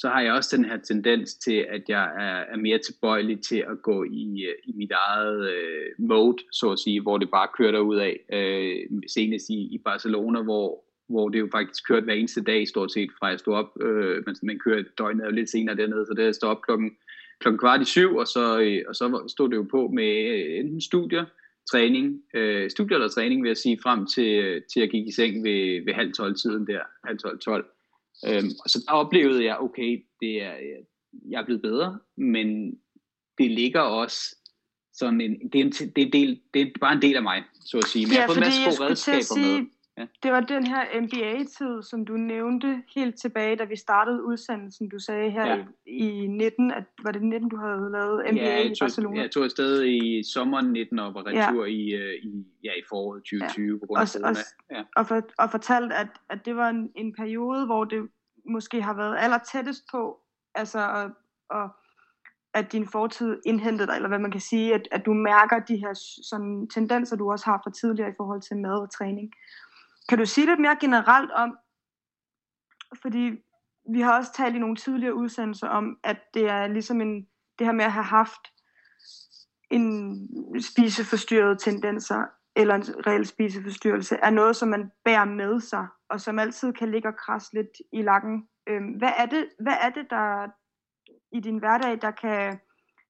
[0.01, 3.63] så har jeg også den her tendens til, at jeg er, er mere tilbøjelig til
[3.71, 7.47] at gå i, øh, i mit eget øh, mode, så at sige, hvor det bare
[7.57, 8.19] kører ud af.
[8.33, 12.91] Øh, senest i, i Barcelona, hvor, hvor det jo faktisk kørte hver eneste dag, stort
[12.91, 13.81] set fra jeg stod op.
[13.81, 16.91] Øh, man, man kører døgnet jo lidt senere dernede, så det er stå op klokken,
[17.39, 20.59] klokken kvart i syv, og så, øh, og så stod det jo på med øh,
[20.59, 21.25] enten studier,
[21.71, 25.11] træning, øh, studier eller træning, vil jeg sige, frem til, øh, til jeg gik i
[25.11, 27.65] seng ved, ved halv tolv tiden der, halv tolv, tolv.
[28.25, 30.53] Øhm, så der oplevede jeg, okay, det er,
[31.29, 32.47] jeg er blevet bedre, men
[33.37, 34.35] det ligger også
[34.93, 37.23] sådan en, det er, en, det er, en del, det er bare en del af
[37.23, 38.05] mig, så at sige.
[38.05, 39.69] Men ja, jeg har fået en masse gode redskaber sige, med.
[39.99, 40.05] Ja.
[40.23, 44.89] Det var den her NBA-tid, som du nævnte helt tilbage, da vi startede udsendelsen.
[44.89, 45.65] Du sagde her ja.
[45.85, 49.15] i, i 19, at var det 19, du havde lavet NBA ja, tog, i Barcelona?
[49.15, 51.71] Ja, jeg tog afsted i sommeren 19 og var retur ja.
[51.71, 53.79] i, øh, i, ja, i foråret 2020 ja.
[53.79, 54.29] på grund af og, corona.
[54.29, 54.35] Og,
[54.71, 54.83] ja.
[54.95, 58.09] og, for, og fortalt, at, at det var en, en periode, hvor det
[58.45, 60.19] måske har været aller tættest på,
[60.55, 61.11] altså at,
[61.57, 61.69] at,
[62.53, 65.77] at din fortid indhentede dig, eller hvad man kan sige, at, at du mærker de
[65.77, 65.93] her
[66.29, 69.31] sådan, tendenser, du også har fra tidligere i forhold til mad og træning.
[70.09, 71.57] Kan du sige lidt mere generelt om,
[73.01, 73.31] fordi
[73.93, 77.27] vi har også talt i nogle tidligere udsendelser om, at det er ligesom en,
[77.59, 78.47] det her med at have haft
[79.71, 82.23] en spiseforstyrret tendenser,
[82.55, 86.91] eller en reel spiseforstyrrelse, er noget, som man bærer med sig, og som altid kan
[86.91, 88.47] ligge og krasse lidt i lakken.
[88.67, 90.47] Øhm, hvad, er det, hvad er det, der
[91.31, 92.59] i din hverdag, der kan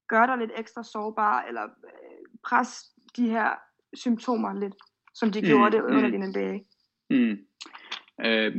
[0.08, 2.86] gøre dig lidt ekstra sårbar, eller øh, presse
[3.16, 3.50] de her
[3.94, 4.76] symptomer lidt,
[5.14, 6.12] som de mm, gjorde det under mm.
[6.12, 6.60] din MBA?
[7.10, 7.38] Mm.
[8.26, 8.56] Øh,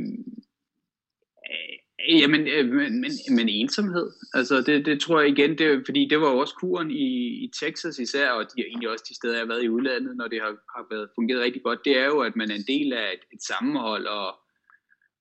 [2.09, 4.11] Jamen, øh, men, men, men ensomhed.
[4.33, 7.07] Altså, det, det tror jeg igen, det, fordi det var jo også kuren i,
[7.43, 10.27] i Texas især, og de, egentlig også de steder, jeg har været i udlandet, når
[10.27, 12.93] det har, har været fungeret rigtig godt, det er jo, at man er en del
[12.93, 14.35] af et, et sammenhold, og,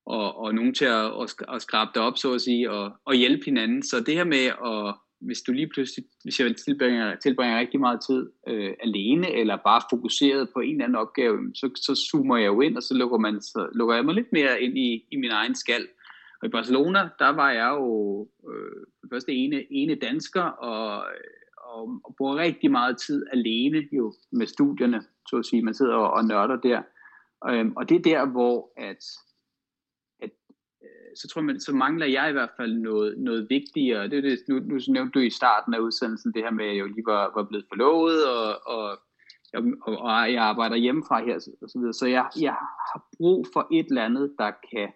[0.07, 3.15] og, og nogen til at, at, at skrabe det op, så at sige, og, og
[3.15, 3.83] hjælpe hinanden.
[3.83, 8.01] Så det her med at, hvis du lige pludselig, hvis jeg tilbringer, tilbringer rigtig meget
[8.07, 12.47] tid øh, alene, eller bare fokuseret på en eller anden opgave, så, så zoomer jeg
[12.47, 15.17] jo ind, og så lukker, man, så lukker jeg mig lidt mere ind i, i
[15.17, 15.89] min egen skal.
[16.43, 21.05] Og i Barcelona, der var jeg jo øh, for det første ene, ene dansker, og,
[21.57, 25.63] og, og bruger rigtig meget tid alene jo med studierne, så at sige.
[25.63, 26.83] Man sidder og, og nørder der.
[27.49, 29.05] Øhm, og det er der, hvor at,
[31.17, 34.09] så tror man, så mangler jeg i hvert fald noget, noget vigtigere.
[34.09, 36.71] Det er det, nu, nu nævnte du i starten af udsendelsen det her med, at
[36.71, 38.99] jeg jo lige var, var blevet forlovet, og, og,
[39.55, 41.93] og, og jeg arbejder hjemmefra her, og så videre.
[41.93, 42.57] Så jeg, jeg
[42.91, 44.89] har brug for et eller andet, der kan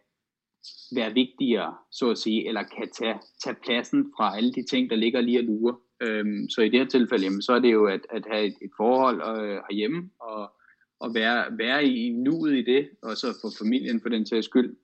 [0.97, 4.97] være vigtigere, så at sige, eller kan tage, tage pladsen fra alle de ting, der
[4.97, 5.77] ligger lige at lure.
[6.01, 8.57] Øhm, så i det her tilfælde, jamen, så er det jo at, at have et,
[8.62, 10.53] et forhold øh, herhjemme, og,
[11.01, 14.77] og være, være i nuet i det, og så for familien for den sags skyld.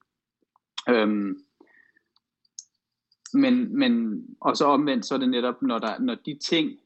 [0.89, 1.45] Øhm,
[3.33, 6.79] men, men, og så omvendt, så er det netop, når, der, når de ting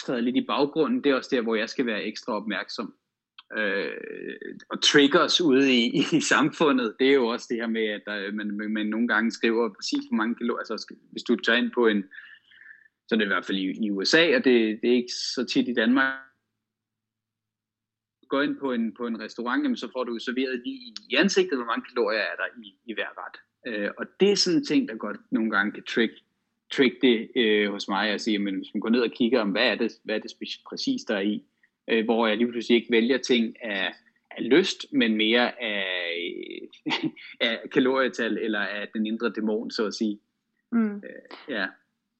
[0.00, 2.94] træder lidt i baggrunden, det er også der, hvor jeg skal være ekstra opmærksom.
[3.56, 3.90] Øh,
[4.70, 8.32] og triggers ude i, i samfundet, det er jo også det her med, at der,
[8.32, 11.86] man, man nogle gange skriver præcis hvor mange kilo, altså hvis du tager ind på
[11.86, 12.04] en,
[13.08, 15.46] så er det i hvert fald i, i USA, og det, det er ikke så
[15.52, 16.14] tit i Danmark,
[18.28, 21.58] går ind på en, på en restaurant, jamen, så får du serveret lige i ansigtet,
[21.58, 23.36] hvor mange kalorier er der i, i hver ret.
[23.66, 26.12] Øh, og det er sådan en ting, der godt nogle gange kan trick,
[26.70, 29.50] trick det øh, hos mig, at sige, men hvis man går ned og kigger, om
[29.50, 30.32] hvad er det, hvad er det
[30.68, 31.44] præcis, der er i,
[31.88, 33.94] øh, hvor jeg lige pludselig ikke vælger ting af,
[34.30, 35.86] af lyst, men mere af,
[37.40, 40.20] af kalorietal eller af den indre dæmon, så at sige.
[40.72, 40.96] Mm.
[40.96, 41.02] Øh,
[41.48, 41.66] ja.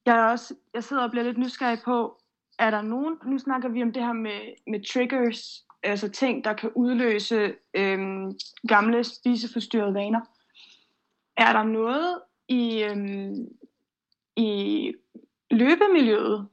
[0.05, 2.21] Jeg, er også, jeg sidder og bliver lidt nysgerrig på,
[2.59, 6.53] er der nogen, nu snakker vi om det her med, med triggers, altså ting, der
[6.53, 8.31] kan udløse øhm,
[8.67, 10.21] gamle spiseforstyrrede vaner.
[11.37, 13.47] Er der noget i, øhm,
[14.35, 14.93] i
[15.51, 16.47] løbemiljøet,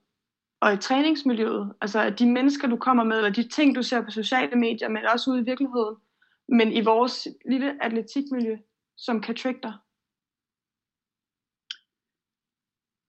[0.64, 1.72] og i træningsmiljøet.
[1.81, 4.89] Altså at de mennesker, du kommer med, eller de ting, du ser på sociale medier,
[4.89, 5.97] men også ude i virkeligheden.
[6.49, 8.57] Men i vores lille atletikmiljø,
[8.97, 9.72] som kan trigge dig.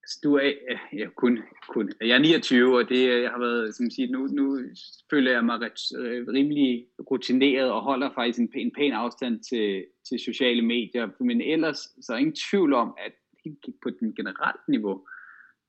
[0.06, 0.52] Altså, du er
[0.94, 1.92] ja, kun, kun.
[2.02, 4.60] Jeg er 29, og det jeg har været, som siger, nu, nu
[5.10, 9.86] føler jeg mig ret, øh, rimelig rutineret og holder faktisk en, en pæn afstand til,
[10.10, 11.10] til sociale medier.
[11.20, 13.12] Men ellers så er ingen tvivl om, at
[13.84, 15.08] på den generelt niveau,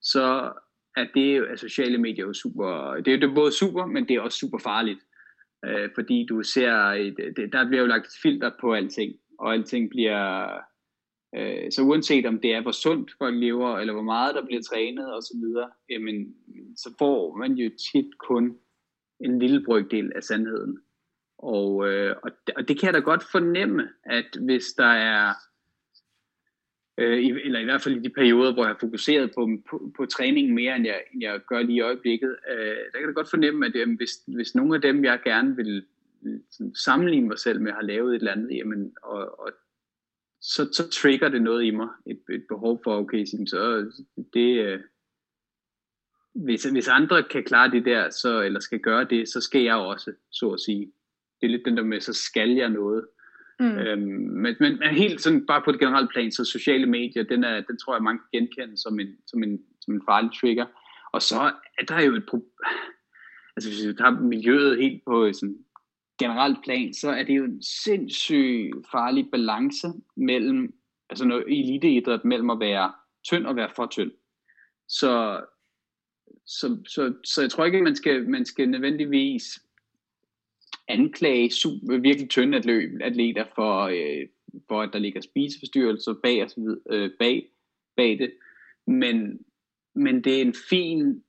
[0.03, 0.53] så
[0.97, 4.17] at det at sociale medier er jo super, det er, jo både super, men det
[4.17, 5.01] er også super farligt.
[5.65, 6.93] Øh, fordi du ser,
[7.37, 10.49] det, der bliver jo lagt et filter på alting, og alting bliver,
[11.37, 14.63] øh, så uanset om det er, hvor sundt folk lever, eller hvor meget der bliver
[14.63, 15.45] trænet osv.,
[15.91, 16.37] jamen,
[16.77, 18.59] så får man jo tit kun
[19.21, 20.79] en lille brøkdel af sandheden.
[21.39, 25.33] Og, øh, og, og det kan jeg da godt fornemme, at hvis der er
[26.99, 29.93] øh, i, eller i hvert fald i de perioder, hvor jeg har fokuseret på, på,
[29.97, 33.15] på træningen mere, end jeg, end jeg gør lige i øjeblikket, øh, der kan jeg
[33.15, 35.85] godt fornemme, at øh, hvis, hvis nogle af dem, jeg gerne vil
[36.23, 39.53] mm, sådan, sammenligne mig selv med, har lavet et eller andet, jamen, og, og
[40.47, 43.91] så, så trigger det noget i mig, et, et behov for, okay, så
[44.35, 44.81] det, øh,
[46.35, 49.75] hvis, hvis andre kan klare det der, så, eller skal gøre det, så skal jeg
[49.75, 50.93] også, så at sige.
[51.41, 53.07] Det er lidt den der med, så skal jeg noget.
[53.61, 53.79] Mm.
[53.79, 54.01] Øhm,
[54.43, 57.61] men, men, men helt sådan bare på det generelle plan, så sociale medier, den, er,
[57.61, 60.67] den tror jeg mange kan genkende som en, som en, som en farlig trigger.
[61.13, 62.51] Og så er der jo et problem,
[63.57, 65.59] altså hvis vi tager miljøet helt på sådan
[66.19, 70.75] generelt plan, så er det jo en sindssyg farlig balance mellem,
[71.11, 72.93] altså noget eliteidræt, mellem at være
[73.25, 74.13] tynd og være for tynd.
[74.89, 75.45] Så,
[76.47, 79.63] så, så, så jeg tror ikke, man skal, man skal nødvendigvis
[80.89, 82.57] anklage super, virkelig tynde
[83.05, 84.29] atleter for, øh,
[84.69, 87.49] for, at der ligger spiseforstyrrelser bag, og så videre, øh, bag,
[87.97, 88.33] bag det.
[88.87, 89.45] Men,
[89.95, 91.23] men det er en fin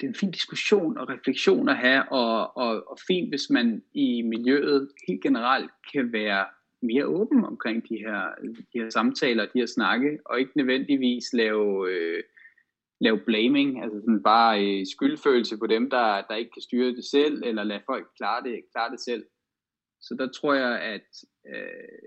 [0.00, 3.82] det er en fin diskussion og refleksion at have, og, og, og fint, hvis man
[3.94, 6.46] i miljøet helt generelt kan være
[6.82, 8.34] mere åben omkring de her,
[8.72, 12.22] de her samtaler, de her snakke, og ikke nødvendigvis lave øh,
[13.00, 17.04] lave blaming, altså sådan bare øh, skyldfølelse på dem, der, der ikke kan styre det
[17.04, 19.24] selv, eller lade folk klare det, klare det selv.
[20.00, 21.98] Så der tror jeg, at øh,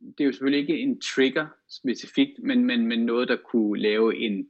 [0.00, 4.16] det er jo selvfølgelig ikke en trigger specifikt, men, men, men noget, der kunne lave
[4.16, 4.48] en,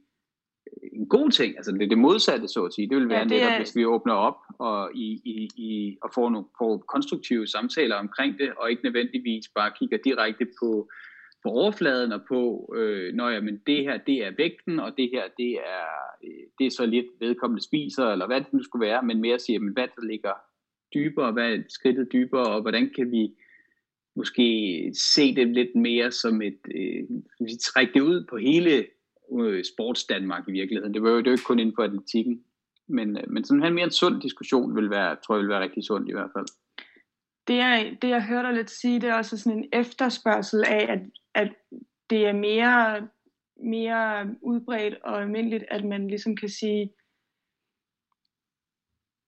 [1.01, 1.57] en god ting.
[1.57, 2.89] Altså det, det modsatte, så at sige.
[2.89, 3.57] Det vil være ja, det netop, er...
[3.57, 8.39] hvis vi åbner op og, i, i, i, og får, nogle, får konstruktive samtaler omkring
[8.39, 10.89] det, og ikke nødvendigvis bare kigger direkte på,
[11.43, 15.09] på overfladen og på, øh, når ja, men det her, det er vægten, og det
[15.13, 15.87] her, det er,
[16.23, 19.39] øh, det er så lidt vedkommende spiser, eller hvad det nu skulle være, men mere
[19.39, 20.33] siger, men hvad der ligger
[20.93, 23.31] dybere, hvad er skridtet dybere, og hvordan kan vi
[24.15, 24.47] måske
[24.93, 27.03] se det lidt mere som et, øh,
[27.39, 28.85] vi trække det ud på hele
[29.63, 30.93] sports Danmark i virkeligheden.
[30.93, 32.43] Det var jo, det var ikke kun inden for atletikken.
[32.87, 35.61] Men, øh, men sådan en mere en sund diskussion vil være, tror jeg vil være
[35.61, 36.45] rigtig sund i hvert fald.
[37.47, 40.85] Det jeg, det jeg hørte dig lidt sige, det er også sådan en efterspørgsel af,
[40.89, 40.99] at,
[41.35, 41.53] at
[42.09, 43.07] det er mere,
[43.63, 46.93] mere udbredt og almindeligt, at man ligesom kan sige,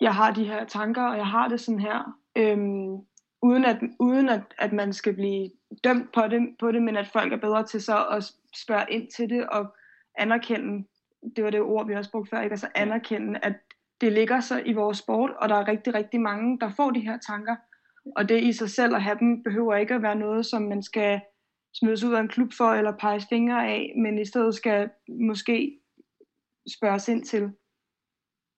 [0.01, 2.19] jeg har de her tanker, og jeg har det sådan her.
[2.37, 3.05] Øhm,
[3.41, 5.49] uden at, uden at, at man skal blive
[5.83, 9.11] dømt på det, på det, men at folk er bedre til så at spørge ind
[9.11, 9.75] til det og
[10.17, 10.87] anerkende,
[11.35, 12.53] det var det ord, vi også brugte før, ikke?
[12.53, 13.53] altså anerkende, at
[14.01, 16.99] det ligger så i vores sport, og der er rigtig, rigtig mange, der får de
[16.99, 17.55] her tanker,
[18.15, 20.83] og det i sig selv at have dem, behøver ikke at være noget, som man
[20.83, 21.21] skal
[21.73, 25.79] smides ud af en klub for, eller pege fingre af, men i stedet skal måske
[26.77, 27.51] spørges ind til.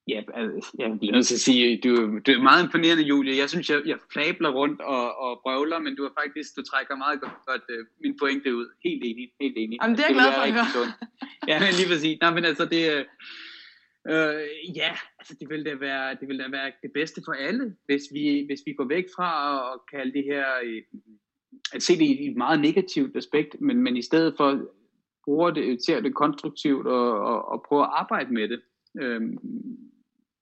[0.08, 1.90] Ja, altså, jeg bliver nødt til at sige, du,
[2.26, 3.38] du er meget imponerende, Julie.
[3.38, 6.96] Jeg synes, jeg, jeg flabler rundt og, og brøvler, men du har faktisk, du trækker
[6.96, 8.68] meget godt, godt uh, min pointe ud.
[8.84, 9.80] Helt enig, helt enig.
[9.82, 10.88] Jamen, det er jeg glad for at høre.
[11.48, 12.18] Ja, men lige præcis.
[12.22, 12.82] Nej, men altså, det,
[14.12, 14.42] øh,
[14.76, 18.04] ja, altså, det vil da være, det vil da være det bedste for alle, hvis
[18.14, 19.30] vi, hvis vi går væk fra
[19.74, 20.82] at kalde det her, øh,
[21.74, 24.62] at se det i et meget negativt aspekt, men, men i stedet for
[25.24, 28.62] bruger det, ser det konstruktivt og, og, og prøver at arbejde med det.
[29.02, 29.38] Øhm,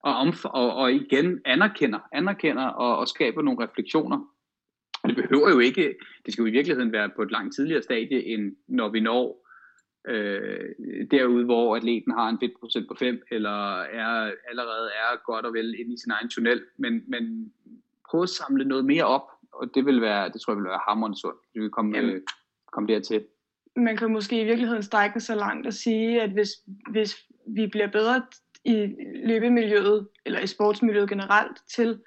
[0.03, 4.19] og, omf- og, og igen anerkender, anerkender og, og skaber nogle refleksioner.
[5.03, 5.95] Og det behøver jo ikke,
[6.25, 9.47] det skal jo i virkeligheden være på et langt tidligere stadie, end når vi når
[10.07, 10.69] øh,
[11.11, 15.75] derude, hvor atleten har en fedtprocent på 5, eller er, allerede er godt og vel
[15.79, 16.63] inde i sin egen tunnel.
[16.77, 17.53] Men, men
[18.09, 20.79] prøv at samle noget mere op, og det vil være, det tror jeg vil være
[20.87, 22.21] hammerende sundt, vi vil komme, øh,
[22.71, 23.25] komme dertil.
[23.75, 26.49] Man kan måske i virkeligheden strække så langt og sige, at hvis,
[26.91, 27.15] hvis
[27.47, 28.21] vi bliver bedre
[28.65, 28.95] i
[29.25, 31.99] løbemiljøet, eller i sportsmiljøet generelt, til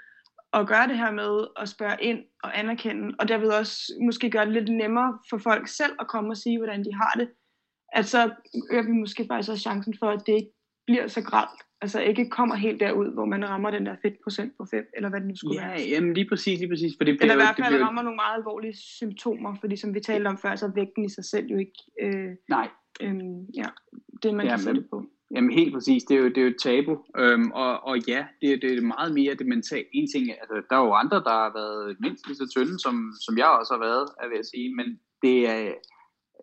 [0.52, 4.44] at gøre det her med at spørge ind og anerkende, og derved også måske gøre
[4.44, 7.28] det lidt nemmere for folk selv at komme og sige, hvordan de har det,
[7.92, 8.30] at så
[8.72, 10.52] øger vi måske faktisk også chancen for, at det ikke
[10.86, 11.60] bliver så gralt.
[11.80, 15.20] Altså ikke kommer helt derud, hvor man rammer den der fedtprocent på 5, eller hvad
[15.20, 15.80] det nu skulle ja, være.
[15.90, 16.92] Jamen lige præcis, lige præcis.
[16.98, 17.86] For det eller i hvert fald bliver...
[17.86, 21.08] rammer nogle meget alvorlige symptomer, fordi som vi talte om før, så er vægten i
[21.08, 22.68] sig selv jo ikke øh, Nej.
[23.00, 23.14] Øh,
[23.56, 23.68] ja,
[24.22, 25.04] det, man ja, kan sætte på.
[25.34, 28.26] Jamen helt præcis, det er jo, det er jo et tabu, øhm, og, og ja,
[28.40, 29.86] det, det er meget mere det mentale.
[29.92, 33.12] En ting, altså, der er jo andre, der har været mindst lige så tynde, som,
[33.24, 35.74] som jeg også har været, er ved at sige, men det er,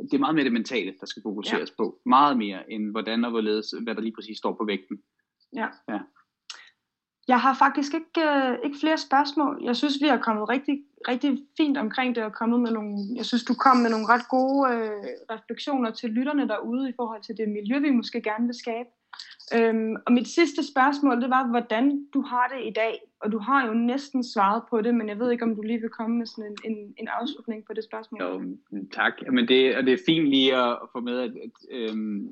[0.02, 1.76] det er meget mere det mentale, der skal fokuseres ja.
[1.78, 2.00] på.
[2.06, 4.98] Meget mere, end hvordan og hvorledes, hvad der lige præcis står på vægten.
[5.56, 5.68] Ja.
[5.90, 6.00] ja.
[7.28, 9.62] Jeg har faktisk ikke, øh, ikke flere spørgsmål.
[9.64, 10.76] Jeg synes, vi har kommet rigtig,
[11.08, 14.28] rigtig fint omkring det og kommet med nogle, jeg synes, du kom med nogle ret
[14.30, 18.56] gode øh, refleksioner til lytterne derude i forhold til det miljø, vi måske gerne vil
[18.56, 18.90] skabe.
[19.56, 23.02] Øhm, og mit sidste spørgsmål, det var, hvordan du har det i dag.
[23.22, 25.82] Og du har jo næsten svaret på det, men jeg ved ikke, om du lige
[25.82, 28.22] vil komme med sådan en, en, en afslutning på det spørgsmål.
[28.22, 28.58] Jo,
[28.94, 29.14] tak.
[29.32, 32.32] Men det, og det er fint lige at, at få med, at, at øhm,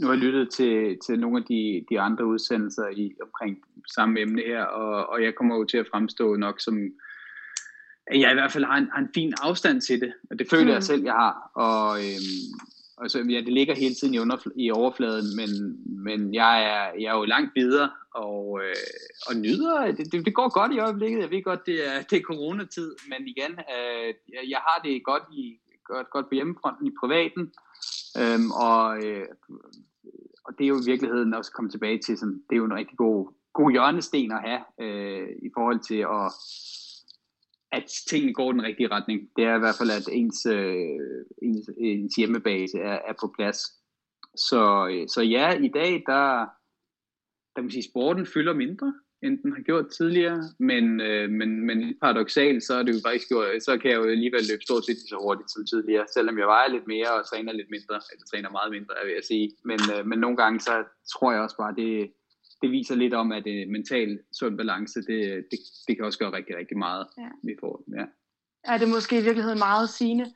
[0.00, 3.64] nu har jeg lyttet til, til nogle af de, de andre udsendelser i, omkring
[3.94, 6.78] samme emne her, og, og jeg kommer jo til at fremstå nok som,
[8.12, 10.50] at jeg i hvert fald har en, har en fin afstand til det, og det
[10.50, 10.70] føler mm.
[10.70, 12.44] jeg selv, jeg har, og, øhm,
[12.96, 15.50] og så, ja, det ligger hele tiden i, under, i overfladen, men,
[16.04, 18.74] men jeg, er, jeg er jo langt videre, og, øh,
[19.28, 22.18] og nyder, det, det, det går godt i øjeblikket, jeg ved godt, det er, det
[22.18, 24.14] er coronatid, men igen, øh,
[24.50, 27.52] jeg har det godt, i, godt, godt på hjemmefronten i privaten,
[28.20, 29.26] Øhm, og, øh,
[30.44, 32.74] og det er jo i virkeligheden også komme tilbage til, sådan, det er jo en
[32.74, 36.26] rigtig god, god hjørnesten at have øh, i forhold til at,
[37.72, 39.20] at tingene går den rigtige retning.
[39.36, 43.58] Det er i hvert fald, at ens, øh, ens, ens hjemmebase er, er på plads.
[44.36, 46.24] Så, øh, så ja, i dag, der,
[47.52, 48.92] der kan man sige, sporten fylder mindre
[49.24, 53.28] end den har gjort tidligere, men, øh, men, men paradoxalt, så er det jo faktisk
[53.28, 56.46] gjort, så kan jeg jo alligevel løbe stort set så hurtigt som tidligere, selvom jeg
[56.46, 59.46] vejer lidt mere og træner lidt mindre, eller træner meget mindre, jeg vil jeg sige.
[59.70, 60.74] Men, øh, men nogle gange, så
[61.12, 62.12] tror jeg også bare, det,
[62.62, 65.58] det viser lidt om, at det mental sund balance, det, det,
[65.88, 67.06] det kan også gøre rigtig, rigtig meget.
[67.18, 67.28] Ja.
[67.42, 68.04] Vi får, ja.
[68.64, 70.26] Er det måske i virkeligheden meget sigende?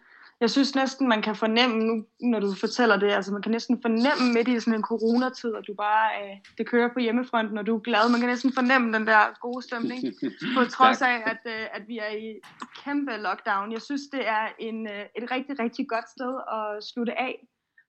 [0.40, 3.82] jeg synes næsten, man kan fornemme, nu, når du fortæller det, altså man kan næsten
[3.82, 7.66] fornemme midt i sådan en coronatid, at du bare, øh, det kører på hjemmefronten, og
[7.66, 8.10] du er glad.
[8.10, 10.00] Man kan næsten fornemme den der gode stemning,
[10.56, 12.40] på trods af, at, øh, at vi er i
[12.84, 13.72] kæmpe lockdown.
[13.72, 17.46] Jeg synes, det er en, øh, et rigtig, rigtig godt sted at slutte af.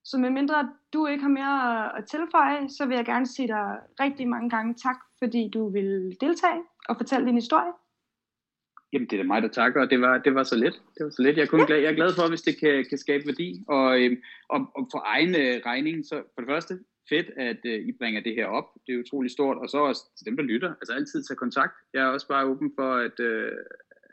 [0.09, 3.65] Så medmindre du ikke har mere at tilføje, så vil jeg gerne sige dig
[3.99, 7.71] rigtig mange gange tak, fordi du vil deltage og fortælle din historie.
[8.93, 10.73] Jamen, det er da mig, der takker, og det var, det var så let.
[10.95, 11.37] Det var så let.
[11.37, 13.63] Jeg er, kun glad, jeg er glad for, hvis det kan, kan skabe værdi.
[13.67, 14.17] Og, øhm,
[14.49, 16.73] og, og for egen øh, regning, så for det første,
[17.09, 18.67] fedt, at øh, I bringer det her op.
[18.87, 19.57] Det er utrolig stort.
[19.57, 20.71] Og så også til dem, der lytter.
[20.81, 21.73] Altså altid tage kontakt.
[21.93, 23.51] Jeg er også bare åben for, at, øh,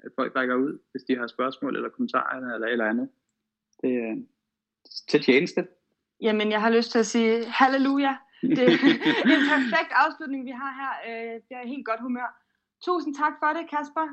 [0.05, 3.09] at folk rækker ud, hvis de har spørgsmål eller kommentarer eller, eller andet.
[3.83, 4.17] Det er øh,
[5.11, 5.67] til tjeneste.
[6.25, 8.17] Jamen, jeg har lyst til at sige halleluja.
[8.43, 8.73] Det er
[9.39, 10.93] en perfekt afslutning, vi har her.
[11.09, 12.29] Øh, det er helt godt humør.
[12.85, 14.07] Tusind tak for det, Kasper.